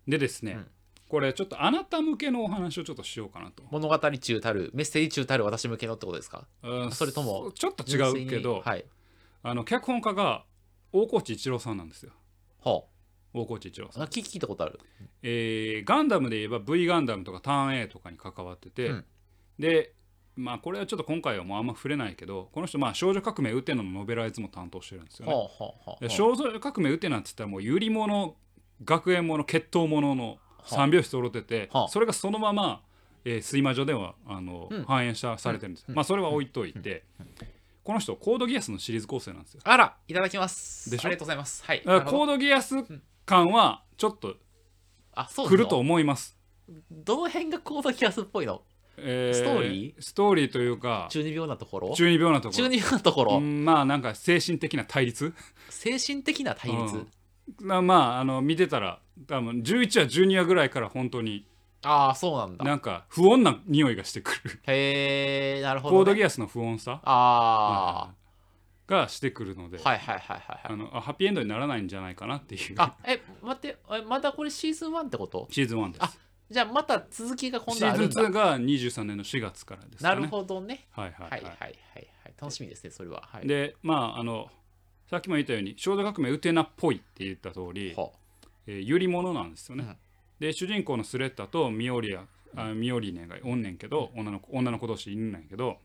[0.07, 0.67] でですね、うん
[1.09, 3.63] これちょっとあなた向けのお話をちょっとしようかなと。
[3.63, 6.47] あ、物語中たるメッセージ中たる私向けのってことですか？
[6.63, 8.85] うんそれともちょっと違うけど、はい。
[9.43, 10.45] あの脚本家が
[10.93, 12.13] 大河内一郎さんなんですよ。
[12.63, 12.83] は
[13.33, 14.03] 大河内一郎さん。
[14.03, 14.79] あ聞聞いたことある。
[15.23, 19.05] えーガンダムで言えば V ガンダムとかターン A とかに関わってて、うん。
[19.59, 19.95] で
[20.37, 25.33] まあこれはちょっと今回はもうあんま触れないけどこの人まあ少女革命ウテナのノベライズも担当してるんですよね。
[25.33, 28.37] はあはあはあで少女革命ウテナって言ったらもうゆり物
[28.85, 30.39] 学園もの血統ものの
[30.69, 31.89] 三拍子揃ってて、はあ。
[31.89, 32.83] それがそのまま、
[33.25, 34.85] えー睡魔女ではあの、うん。
[34.85, 35.95] 反映したされてるんですよ、うん。
[35.97, 37.05] まあそれは置いといて、
[37.85, 39.61] この人コードギアスのシリーズ構成なんですよ。
[39.65, 40.91] あらいただきます。
[40.91, 41.09] でしょ？
[41.09, 41.65] ありがとうございます。
[41.65, 41.83] はい。
[41.83, 42.77] コードギアス
[43.25, 44.37] 感はちょっと
[45.15, 46.37] あそう来ると思思います。
[46.91, 48.63] どの辺がコードギアスっぽいの？
[48.99, 50.03] えストーリー？
[50.03, 51.95] ストーリーというか中二病なところ？
[51.95, 52.65] 中二病なところ。
[52.65, 55.33] 中二病なところ、うんまあなんか精神的な対立？
[55.71, 57.09] 精神的な対立、うん
[57.61, 61.47] まあまああの見てたら多分11話12話ぐらいから本当に
[61.83, 62.65] ああそうなんだ。
[62.65, 64.61] なんか不穏な匂いがしてくる。
[64.67, 67.01] へえなるほコーど、ね、ドギアスの不穏さ？
[67.05, 68.13] あ
[68.89, 70.61] がしてくるので、あはいはいはいはいはい。
[70.65, 72.75] あのあハッピーエンドにならないんじゃないかなっていう。
[72.79, 75.47] あえ待ってえまだこれシーズン1ってこと？
[75.51, 76.03] シーズン1です。
[76.03, 76.11] あ
[76.51, 80.17] じゃあまた続きが今シーズン度あるんだ2が23年の4月からですかね。
[80.17, 80.89] なるほどね。
[80.91, 81.31] はいはい。
[81.31, 82.09] はいはいはいはい。
[82.41, 83.23] 楽しみですねそれは。
[83.27, 83.47] はい。
[83.47, 84.49] でまああの
[85.11, 88.11] さっきも言ったように少女革命ウテナっぽいって言った通り、は
[88.67, 89.97] えー、ゆり物なんですよね、うん。
[90.39, 92.25] で主人公のスレッタとミオリア
[92.57, 95.77] あミオリネがおんねんけど、女の子女の子同士いんねんけど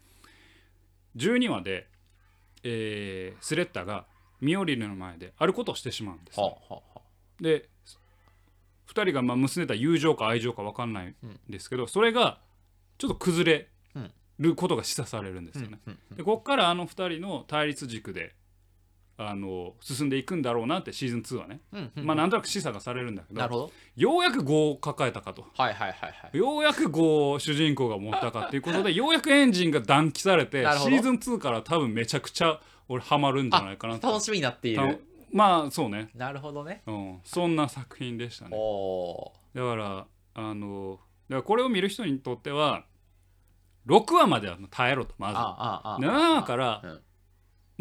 [1.18, 1.88] 12話で、
[2.64, 4.06] えースレッタが
[4.42, 6.40] ミオリネの前であることをしてしまうんです。
[6.40, 6.82] はね、はは
[7.40, 7.70] で
[8.88, 11.16] 2人がまあ結んでた友情か愛情か分かんないん
[11.50, 12.40] ですけど、それが
[12.98, 13.68] ちょっと崩れ
[14.40, 18.36] ることが示唆されるんですよね、うんうんでこっからあの2人の対立軸で
[19.16, 23.72] あの進んでいくんだろうなってシーズン2はね、うんうんまあなんとなく示唆がされるんだけどなるほど。
[23.96, 25.46] ようやく業を抱えたかと。
[25.56, 30.92] はいはいはいはいようやく業を主人公が持ったかっていうことで ようやくエンジンが暖気されてなるほど。
[30.92, 34.08] シーズン2から多分めちゃくちゃ俺ハマるんじゃないかなと。
[34.08, 36.84] 楽しみになっていたるまあそうね、なるほどね。
[36.86, 38.56] うん、そんな作品でしたおね。
[38.56, 42.86] おだからあのだからこれを見る人にとっては
[43.88, 45.38] 6話までは耐えろとまず。
[45.38, 47.02] ああああ7話からうん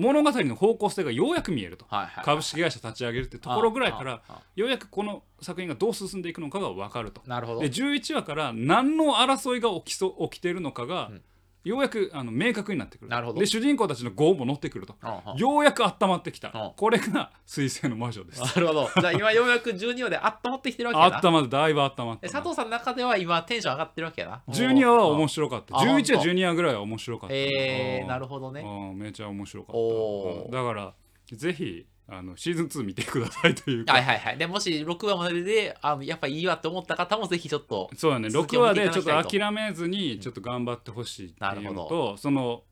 [0.03, 1.87] 物語の方向性がようやく見えると。
[1.89, 4.23] はいはい株式会社立ち上げるってところぐらいから
[4.57, 7.23] ようやくこの作品がどう進んでいくのかが分かると。
[7.27, 7.61] なるほど。
[7.61, 11.23] で11話から何の争いが起きそ起きてるのかが、うん
[11.65, 13.11] ようやくあの明確になってくる。
[13.11, 13.41] なるほど。
[13.41, 14.97] で主人公たちの業も乗ってくると。
[15.37, 16.49] ようやく温まってきた。
[16.49, 18.41] うんこれが水星の魔女です。
[18.41, 18.89] なるほど。
[19.01, 21.29] じゃあ今ようやく12話で温まってきてるわけやな。
[21.29, 24.43] 温まってだいぶ温まっえた佐藤さんの中では今テンション上がってるわけやな。
[24.49, 25.77] 12話は面白かった。
[25.77, 27.35] あ11話本当？12話ぐらいは面白かった。
[27.37, 28.65] えー、なるるほどね。
[28.95, 29.79] めちゃ面白かった。
[29.79, 30.51] うん。
[30.51, 30.95] だから
[31.37, 34.39] ぜひあのシーズン2見てくださいというか、はいはいはい。
[34.39, 38.29] でもし6話までであのやっぱいいわって思った方もぜひちょっとそうだね。
[38.29, 42.63] 6続きを見てい話でちょっとと諦めずにちょっと頑張ってほしいっていうのなるほとその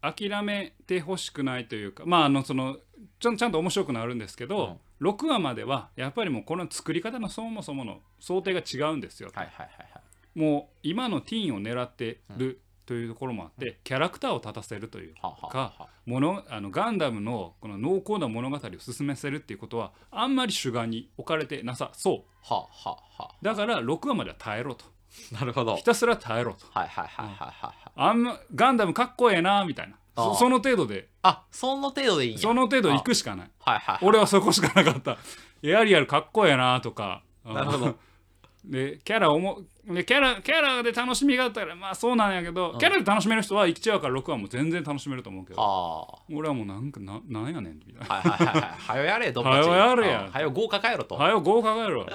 [0.00, 2.78] 諦めてほしくないというかまああのその
[3.18, 10.38] ちゃんちゃんと面白くなるんですけど、6話まではやっぱりもうこの作り方のそもそもの想定が違うんですよ、はいはいはいはい。
[10.38, 22.14] もう今のティーンを狙ってるというところもあって、キャラクターを立たせるというかはあものあのガンダムのこの濃厚な物語を進めせるっていうことはあんまり主眼に置かれてなさそう。
[22.42, 24.84] はあはあはだから6話までは耐えろと。
[25.32, 25.76] あなるほど。
[25.76, 26.66] ひたすら耐えろと。
[26.70, 29.96] はいはいはいはいはいはいあんまガンダムかっこええなみたいな。
[30.16, 31.08] そその程度で。
[31.22, 33.50] あその程度でいいその程度行くしかない。
[33.58, 35.18] はいはい俺はそこしかなかった。
[35.62, 37.22] エアリアルかっこええなとか。
[37.44, 37.96] なるほど。
[38.64, 42.78] でキャラおもでキャラキャラで楽しみがあったらまあそうなんやけど、うん。
[42.78, 45.60] キャラで楽しめる人は1話から6話も全然楽しめると思うけど。
[45.60, 48.70] は俺はもうなんかななんやねんみたいなあはいはいはいはい。
[48.78, 50.22] はよやれどんぱちはよやれや。
[50.24, 51.14] うんはよ豪華かやろと。
[51.14, 52.06] はよ豪華がえろ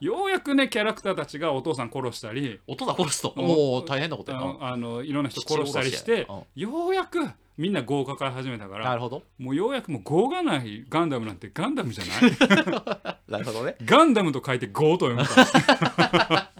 [0.00, 2.60] ようやくねキャラクターたちがお父さん殺したり。
[2.66, 3.34] お父さん殺すと？
[3.36, 3.46] うん。
[3.46, 4.38] もう大変なことや。
[4.38, 6.42] なあのあのいろんな人殺したりしてうん。
[6.60, 7.20] ようやく
[7.58, 8.86] みんな豪華化始めたから。
[8.86, 9.22] なるほど。
[9.38, 13.16] もうようやくもう豪がないガンダムなんてガンダムじゃない。
[13.28, 13.76] なるほどね。
[13.84, 16.51] ガンダムと書いて豪と読むから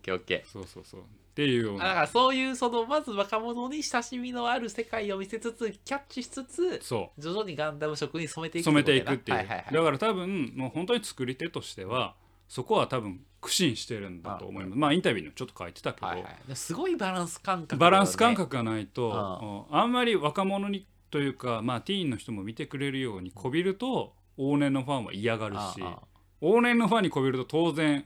[0.00, 1.00] ケーオッケそうそうそう。
[1.00, 1.88] っていうような。
[1.88, 9.74] だからそういうそのまず若者に親しみのある世界を見せつつキャッチしつつそ徐々にガンダム色に染めていうく染めていくっていう、はいはいはい。
[9.74, 12.14] だから多分もう本当に作り手としては
[12.48, 14.78] そこは多分苦心してるんだと思います。
[14.78, 16.36] まあインタビューにもちょっと書いてたけど、はいはい。
[16.48, 17.90] ですごいバランス感覚だよね。
[17.92, 19.78] バランス感覚がないと、あうん。
[19.78, 25.98] あんまり若者にというか、まあ、ティーンの人も見てくれるようにこびると往年のファンは嫌がるしああ。
[26.40, 28.04] 往年のファンにこびると当然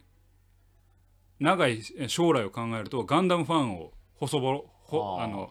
[1.44, 5.50] 長い将来を考えるとガンダムファンを細ぼほあの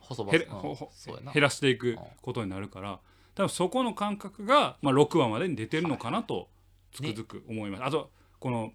[1.34, 3.00] 減らしていくことになるから
[3.36, 6.50] 多分そこの感覚が、まあ、6話までに出てるのかなと
[6.92, 7.84] つくづく思います。
[7.84, 8.74] あとこの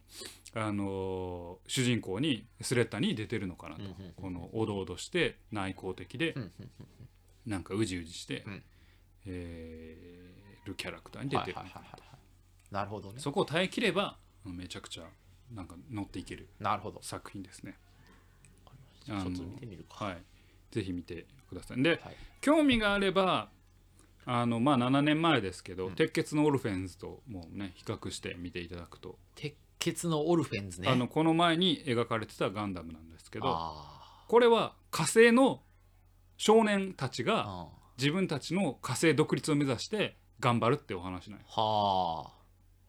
[0.55, 6.71] あのー主人公にスレッタに出てるのかなと、うんうんうんこのおどおどして内向的で、うんうんうん
[7.47, 8.63] なんかうじうじして、うん
[9.27, 13.21] えーるキャラクターに出てる、はいはいはいはいなるほどね。
[13.21, 15.05] そこを耐えきればめちゃくちゃ
[15.55, 17.01] なんか乗っていけるなるほど。
[17.03, 17.77] 作品ですね。
[19.07, 20.05] ちょっと見てみるか。
[20.05, 20.19] はい、
[20.71, 21.83] ぜひ見てください。
[21.83, 22.01] で、はい。
[22.41, 23.49] 興味があれば
[24.27, 25.95] あのまあ7年前ですけど、うん。
[25.95, 30.89] 鉄血のオルフェンズともうね比較して見ていただくと、鉄血のオルフェンズね。
[30.89, 35.63] あのこの前に描かれてたガンダムなんですけどあこれは火星の
[36.37, 37.79] 少年たちーがうん。
[37.99, 42.38] 自分たちの火星独立を目指して頑張るってお話なんよはあ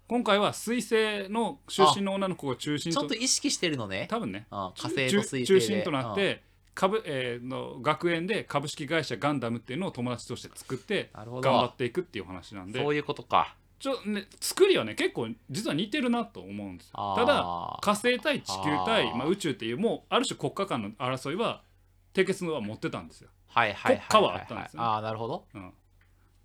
[0.10, 4.08] 今回は水星の出身の女の子が中心とちょっと意識してるのね。
[4.10, 4.48] 多分ね。
[4.52, 5.45] うん火星と水星で。
[5.45, 6.43] 中心となって
[6.74, 12.82] 株、えーの学園で株式会社ガンダムっていうのを友達として作って頑張っていくっていうお話なんで。
[12.82, 13.56] そういうことか。
[13.78, 17.13] ちょ、ね、作りはね結構実は似てるなと思うんですよ。
[17.15, 21.62] ただ火星対地球対まあ、宇宙っていうもうある種国家間の争いは
[22.13, 24.88] 鉄血のは持ってたんですよ、はいはいはい国家はあったんですよね。
[24.88, 25.45] ああなるほど。
[25.54, 25.72] うん、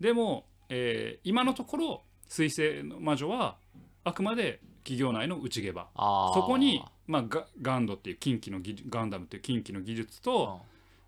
[0.00, 2.02] でも、えー今のところ
[2.34, 3.58] 水星の魔女は
[4.02, 6.34] あくまで企業内の内ゲバあー。
[6.34, 10.60] そこに、まあ、ガガンドっていう近畿のガンダムっていう近畿の技術と、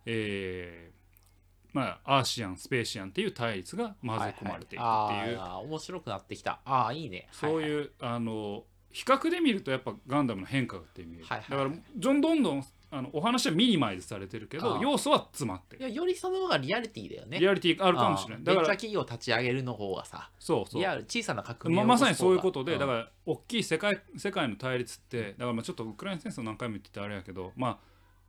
[0.07, 5.67] えーまあ、アーシアンスペーシアンっていう対立が混ぜ込まれていくっていう、はいはい。
[5.67, 6.61] 面白くなってきた。
[6.65, 7.29] ああいいね。
[7.33, 8.63] うそういう、あの
[8.93, 15.83] 比較で見るとやっぱガンダムの変化がって見える、はいはいだからどんどんどんあのお話はミニマイズされてるけど要素は詰まってる。
[15.83, 20.81] いやよりその方がリアリティだよねリアリティがあるかもしれないだからベンチャー企業立ち上げるの方がさそうそう。
[20.81, 27.81] リアル小さな革命まをまさにそういうことで、んだから大きい世界世界の対立ってだからまあちょっとウクライナ戦争何回も言っててあれやけどま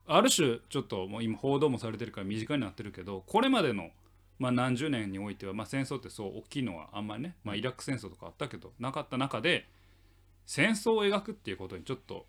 [0.08, 3.90] あある種ちょっともう今報道もされてるから身近になってるけどこれまでの、
[4.40, 9.68] まあ、何十年においては、まあ、戦争ってそう大きいのはあんまりね、まあ、イラク戦争とかあったけどなかった中で
[10.46, 12.26] 戦争を描くっていうことにちょっと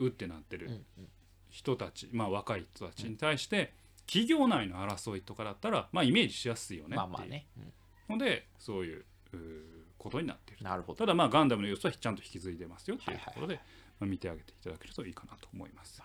[0.00, 0.66] うってなってる。
[0.66, 1.08] うんうん
[1.50, 3.72] 人たち、まあ、若い人たちに対して
[4.06, 7.46] 企業内の争いとかだったら、まあ、イメージしやすいよねまあまあね。
[8.08, 8.12] う。
[8.14, 8.16] ん。
[8.16, 9.04] のでそういう
[9.98, 10.64] ことになっている。
[10.64, 10.98] なるほど。
[10.98, 13.60] ただまあガンダムの要素はちゃんと引き継いでますよっていうところで、
[14.00, 16.02] まあ、見てあげていただけるといいかなと思います。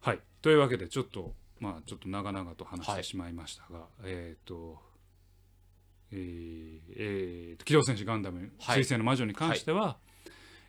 [0.00, 0.18] はい。
[0.42, 4.78] というわけでちょっとまあちょっと長々と話してしまいましたが、えっ、と
[6.10, 8.78] えーえーと機動戦士ガンダムはい。
[8.78, 9.98] 水星の魔女に関しては、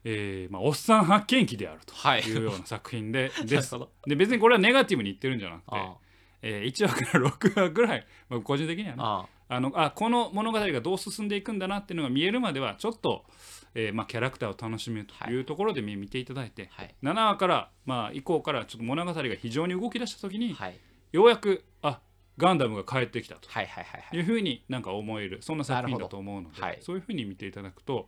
[0.04, 2.22] えーまあ、おっさん発見記であるはい。
[2.22, 3.76] というような作品でな です
[4.08, 5.98] で別にこれはネガティブに言ってるんじゃなくて、あ
[6.42, 9.60] えー1話から6話ぐらい、まあ、個人的にはねああ。
[9.60, 13.26] のあこの物語がどう進んでいくんだなっていうのが見えるまではちょっと、
[13.74, 15.40] えーまあ、キャラクターを楽しめるとい。
[15.40, 16.96] うところで見見ていただいて、はい。
[17.04, 20.80] 7話から、まあ、以降からちょっと物語が非常に動き出した時に、はい。
[21.12, 22.00] ようやくあ
[22.38, 24.18] ガンダムが帰ってきたとはいはいはいはい。
[24.18, 28.08] いうふうになんか思えるそんな作品だと思うので、そういうふうに見ていただくと、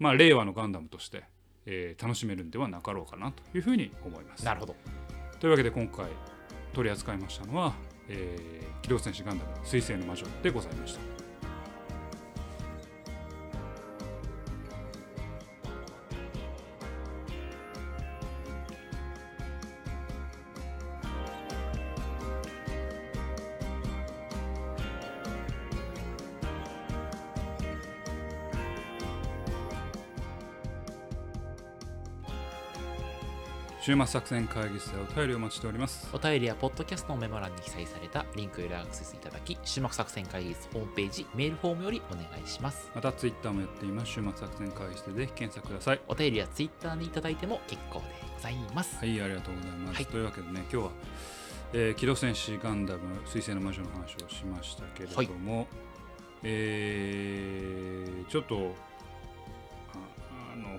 [0.00, 1.22] まあ、令和のガンダムとして、
[1.66, 4.44] えー楽しめるんではなかろうかなというふうに思います。
[4.44, 4.74] なるほど
[5.38, 6.06] というわけで今回
[6.72, 7.74] 取り扱いましたのは
[8.08, 11.19] 「えー機動戦士ガンダム水星の魔女」でございました。
[33.82, 36.06] 週末作戦会議室でお便りをお待ちしております。
[36.12, 44.12] お便りはポッドキャストのメモ欄に記載されたリンクよりアクセスいただき終幕作戦会議室ホームページメールフォームよりお願いしますまたツイッターもやっています。
[44.12, 46.00] 週末作戦会議室でぜひ検索ください。
[46.08, 48.04] お便りはツイッターにいただいても結構で
[48.34, 49.96] ございます、はい、ありがとうございます。
[49.96, 50.90] はいというわけでね、今日は、
[51.72, 55.66] えー機動戦士ガンダム水星の魔女の話をしましたけれども、
[56.42, 58.74] えーちょっと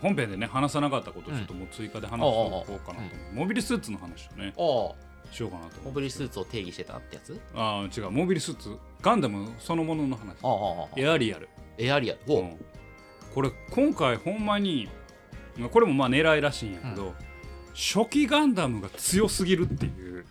[0.02, 4.96] 本編でね話さなかったことをちょっともう追加で話しておこうかなと、モビルスーツの話をねお
[5.32, 7.40] しようかなと思モビルスーツを定義してたってやつ？
[7.56, 8.12] ああ違う。
[8.12, 10.36] モビルスーツガンダムそのものの話。
[10.98, 11.48] エアリアル、
[11.78, 12.20] エアリアル？
[12.28, 12.44] おう。
[12.44, 12.66] ん。
[13.34, 14.90] これ今回ほんまに
[15.58, 17.14] まあこれもまあ狙いらしいんやけど、
[17.74, 20.26] 初期ガンダムが強すぎるっていう。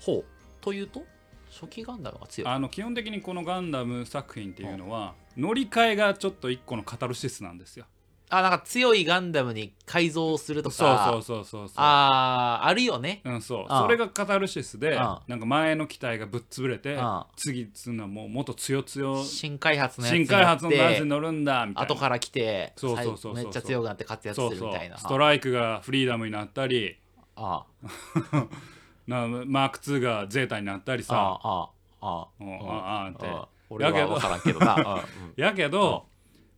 [0.00, 0.24] ほう。
[0.60, 1.04] というと？
[1.50, 2.50] 初期ガンダムが強い。
[2.50, 7.86] あの基本的にこのガンダム作品っていうのは乗り換えがちょっと一個のカタルシスなんですよ。
[8.30, 11.74] あなんか強いガンダムに改造するとそうかそうそうそうそう。
[11.76, 13.22] あーあるよね。
[13.24, 13.64] うん、そう。
[13.68, 21.92] ああそれがカタルシスでああなんか前の機体がぶっ潰れてああ次っつうのはもうもっと強強新開発のやつに新開発のやつにて乗るんだみたいな。
[21.94, 23.34] 後から来てそうそうそうそう。
[23.34, 24.98] 最めっちゃ強くなって活躍するみたいな。
[24.98, 26.98] ストライクがフリーダムになったり
[27.36, 27.64] あ
[29.06, 31.70] なマーク2がゼータになったりあさああ
[32.00, 33.26] あうんああって。
[33.26, 34.76] あ俺は分からんけどな。
[34.78, 35.04] あ
[35.36, 36.06] やけど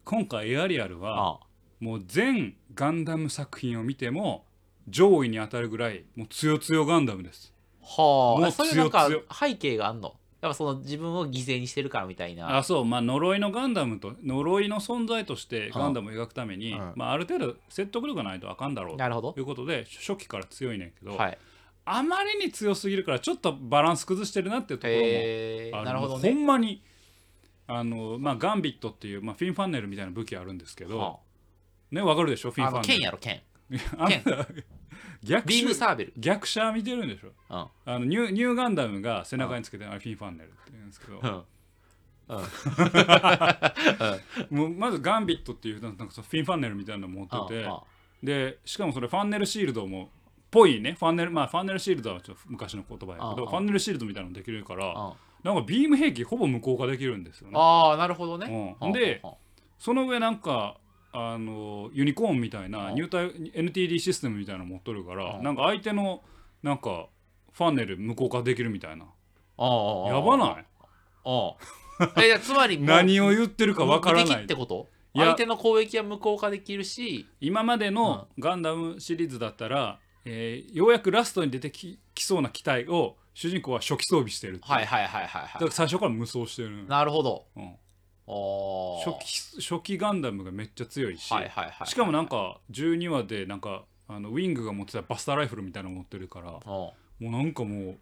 [0.05, 1.50] 今回エアリアルあはあ
[1.81, 4.45] もう全ガンダム作品を見ても
[4.89, 7.53] 上位に当たるぐらいもう強強ガンダムです。
[7.83, 10.15] はもうあそういうなんか強背景があんの？
[10.41, 12.57] やっぱその自分を犠牲にしてるからみたいな。
[12.57, 12.85] あそう。
[12.85, 19.33] まあ呪いのガンダムと呪いの存在としてガンダムを描くためにうんまあ、ある程度説得力がないとあかんだろうなるほど。
[19.33, 21.39] ということで初期から強いねんけど、はい。
[21.85, 26.31] あまりに強すぎるからちょっとバランス崩してるなっていうところもなるほどね。
[26.31, 26.83] んまに
[27.67, 31.19] あの、まあ、ガンビットっていう、まあ、フィンファンネルみたいな武器あるんですけど、は
[31.91, 32.51] ねわかるでしょ？
[32.51, 33.41] フィンファンネルやろ剣。
[33.99, 34.47] あんた
[35.23, 36.13] 逆ビーム襲サーベル。
[36.17, 37.29] 逆射見てるんでしょ？
[37.29, 37.35] うん。
[37.85, 41.45] あのニューニューガンダムが背中につけてあれフィンファンネルって言うんですけど、うん。
[44.57, 47.69] もうまずガンビットっていうなんかそのフィンファンネルみたいなの持ってて。
[48.23, 50.11] でしかもそれファンネルシールドも
[50.51, 50.93] ぽいね。
[50.93, 57.55] ファンネルまあファンネルシールドはちょっと昔の言葉やけどファンネルシールドみたいなのできるからあなんかビーム兵器ほぼ無効化できるんですよね。
[57.57, 58.77] ああなるほどね。
[58.81, 58.93] うん。
[58.93, 59.37] では
[59.79, 60.77] その上なんか
[61.13, 66.23] あのユニコーンみたいなあ入隊 NTD システムみたいなの持っとるからあなんか相手の
[66.63, 67.07] なんか
[67.53, 69.05] ファンネル無効化できるみたいな。
[69.59, 70.65] あああやばない？
[71.25, 71.55] あ
[72.05, 72.13] あ。
[72.23, 74.47] えじゃあつまり 何を言ってるかわからない。
[74.47, 74.89] てこと？
[75.13, 85.59] いや相手の攻撃は無効化できるし今までのガンダムシリーズだったら、えーようやくラストに出てききそうな機体を主人公は初期装備してるってはいはいはいはいだはい。
[85.59, 87.47] から最初から無双してる、なるほど。
[87.57, 87.75] うん、
[89.05, 91.87] 初期初期ガンダムがめっちゃ強いし、はいはいはい。
[91.87, 97.99] しかもなんか12話でなんかあのウィングが持ってたバスターライフルみたいなの持ってるからもううなんかもう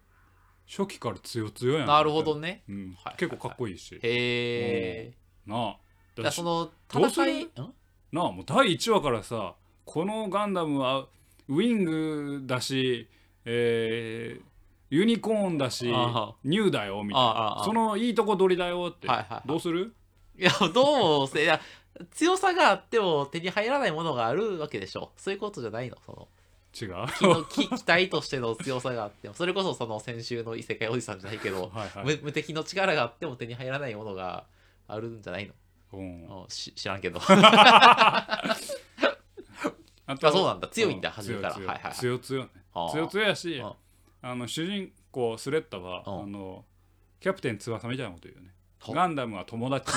[0.67, 2.63] 初期から強強やんんなるほどね。
[2.69, 2.97] うん。
[3.03, 5.13] はい結構かっこいいし、へえ
[5.45, 5.75] な
[6.17, 6.21] あ。
[6.21, 7.31] だそのどうする？
[7.31, 7.49] 戦いん？
[8.11, 9.55] なあもう第1話からさ
[9.85, 11.07] このガンダムは
[11.47, 13.07] ウィングだし、
[13.45, 14.43] えー
[14.91, 17.61] ユニコーンだしニューだよみたいな。
[17.63, 19.47] そのいいとこ取りだよって、はいはいはい。
[19.47, 19.93] どうする？
[20.39, 21.59] いやどうせいや
[22.11, 25.11] 強さがあっても手に入らないものがあるわけでしょ。
[25.17, 26.27] そういうことじゃないのその。
[26.79, 27.07] 違う。
[27.17, 29.33] 機の機機体としての強さがあっても。
[29.33, 34.45] それこそその先週の異世界おじさんじゃないけど、はいはい、無無敵の力があっても手に入らないものが
[34.87, 35.53] あるんじゃないの？
[35.93, 36.45] うん。
[36.47, 37.19] 知らんけど。
[37.29, 38.55] あ
[40.05, 40.67] あそうなんだ。
[40.69, 41.53] 強いんだう初めから。
[41.55, 41.75] 強いはい。
[41.75, 42.19] はいはい強い。
[42.19, 42.43] 強い。
[42.43, 42.49] ね
[42.93, 43.73] 強強やしうん。
[44.21, 46.23] あの主人公スレッタはうん。
[46.23, 46.65] あの
[47.19, 48.49] キャプテン翼みたいなこと言うよね。
[48.49, 49.91] ほガンダムは友達。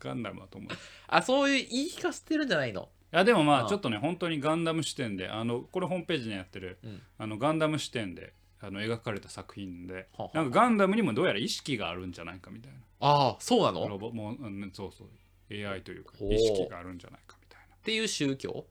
[0.00, 0.80] ガンダムは友達。
[0.80, 2.88] いあそういう言い聞かせてるんじゃないの？
[3.10, 3.66] やでもまうん。
[3.66, 7.02] あちょっとね本当にガンダム視点であのこれホームページにやってる、うん。
[7.18, 12.78] あのガンダム視点であの描かれた作品でなんかガンダムにもどうやら意識があるんじゃないかみたいな。
[13.00, 13.84] ああそうなの？
[13.84, 15.08] っロボもう、うん、そうそう。
[15.50, 17.76] AI というか意識があるんじゃないかみたいな。
[17.84, 18.64] ていう宗教？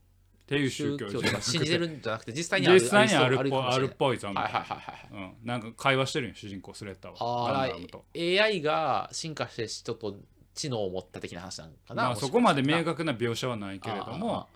[0.56, 5.32] っっていう宗教とか信じてるんじゃなくて実際にある実際にあるっぽいあるっぽいぞみたはいはいはいはい。
[5.41, 7.16] うん、なんか会話してるんよ主人公スレッタは。
[7.20, 8.04] あガンダムと。
[8.14, 10.18] あ AI が進化してちょっと
[10.54, 14.47] 知能を持った的な話なのかな、まあ、そこまで明確な描写はないけれどあも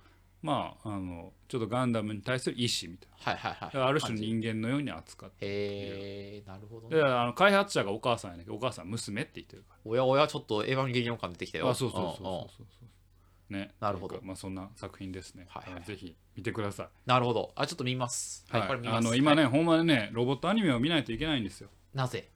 [0.42, 11.66] まああのちょっとガンダムに対する意志みたいはいはいはいある種人間のように扱ってへえなるほどでねあの開発者がお母さんやねお母さん娘って言ってるかおやおやちょっとエヴァンゲリオン感出てきたよ。
[11.66, 12.50] らあそうそうそううんうんそう。
[12.60, 12.86] そう
[13.50, 13.74] ね。
[13.80, 14.20] なるほど。
[14.24, 15.84] まあそんな作品ですね、はいはい。
[15.84, 16.88] ぜひ見てください。
[17.06, 17.52] なるほど。
[17.56, 18.46] あちょっと見ます。
[18.50, 18.98] はい、これ見ます。
[18.98, 19.52] あの今ね、はい。
[19.52, 21.70] ほんまにねロボットアニメを見ないといけないんですよ。
[21.94, 22.30] なぜ？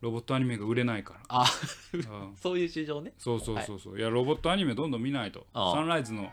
[0.00, 1.46] ロボットアニメが売れないから、あ
[1.94, 2.36] うん。
[2.36, 3.14] そういう事情ね。
[3.16, 5.46] そうそうそうそう、い、やロボットアニメどんどん見ないと。
[5.54, 6.30] サンライズの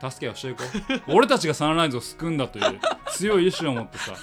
[0.00, 0.64] 助けをしていこ
[1.08, 1.14] う。
[1.14, 2.80] 俺たちがサンライズを救うんだという
[3.12, 4.14] 強い意志を持ってさ。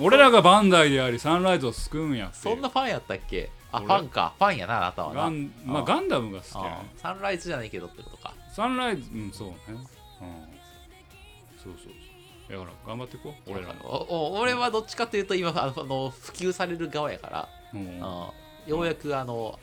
[0.00, 3.50] 俺らがバンダイでありサンライズを救うんやそんなファンやったっけ？
[3.72, 4.34] あフ俺ァンか。
[4.38, 5.20] ファンやなあなたはな。
[5.22, 5.84] ガン,、まあ、あ。
[5.84, 8.34] ガンダムが好きやあねサンライズじゃないけどってことか。
[8.50, 9.56] サンライズうんそうね。
[9.68, 9.76] うん。
[9.76, 12.52] そうそうそう。
[12.52, 13.50] だから頑張っていこう。
[13.52, 18.30] 俺らも、おお俺はどっちかというと今あのあの普及される側やから、うん、あ
[18.66, 19.58] ようやくあの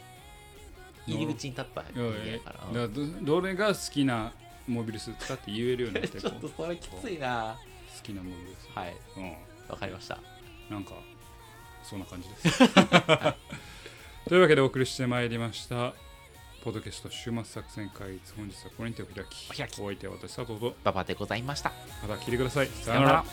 [1.07, 2.79] 入り口に立った人いや間やから。
[2.79, 4.33] いやだからどどれが好きな
[4.67, 7.57] モビルスーツかって言えるようになってい ちょっとそれきついな。
[7.97, 8.95] 好きなモビルスーはい。
[9.13, 9.29] ツうん。
[9.69, 10.17] わかりました。
[10.69, 10.91] なんか
[11.83, 12.63] そんな感じです。
[14.27, 15.93] というわけでお送りしてまいりました。
[16.63, 19.51] ポッドキャスト週末作戦会議本日はこれにてお開き。
[19.51, 22.67] お開きお相手は私佐藤とババでございましたまた聞いてください。
[22.67, 23.25] ささようなら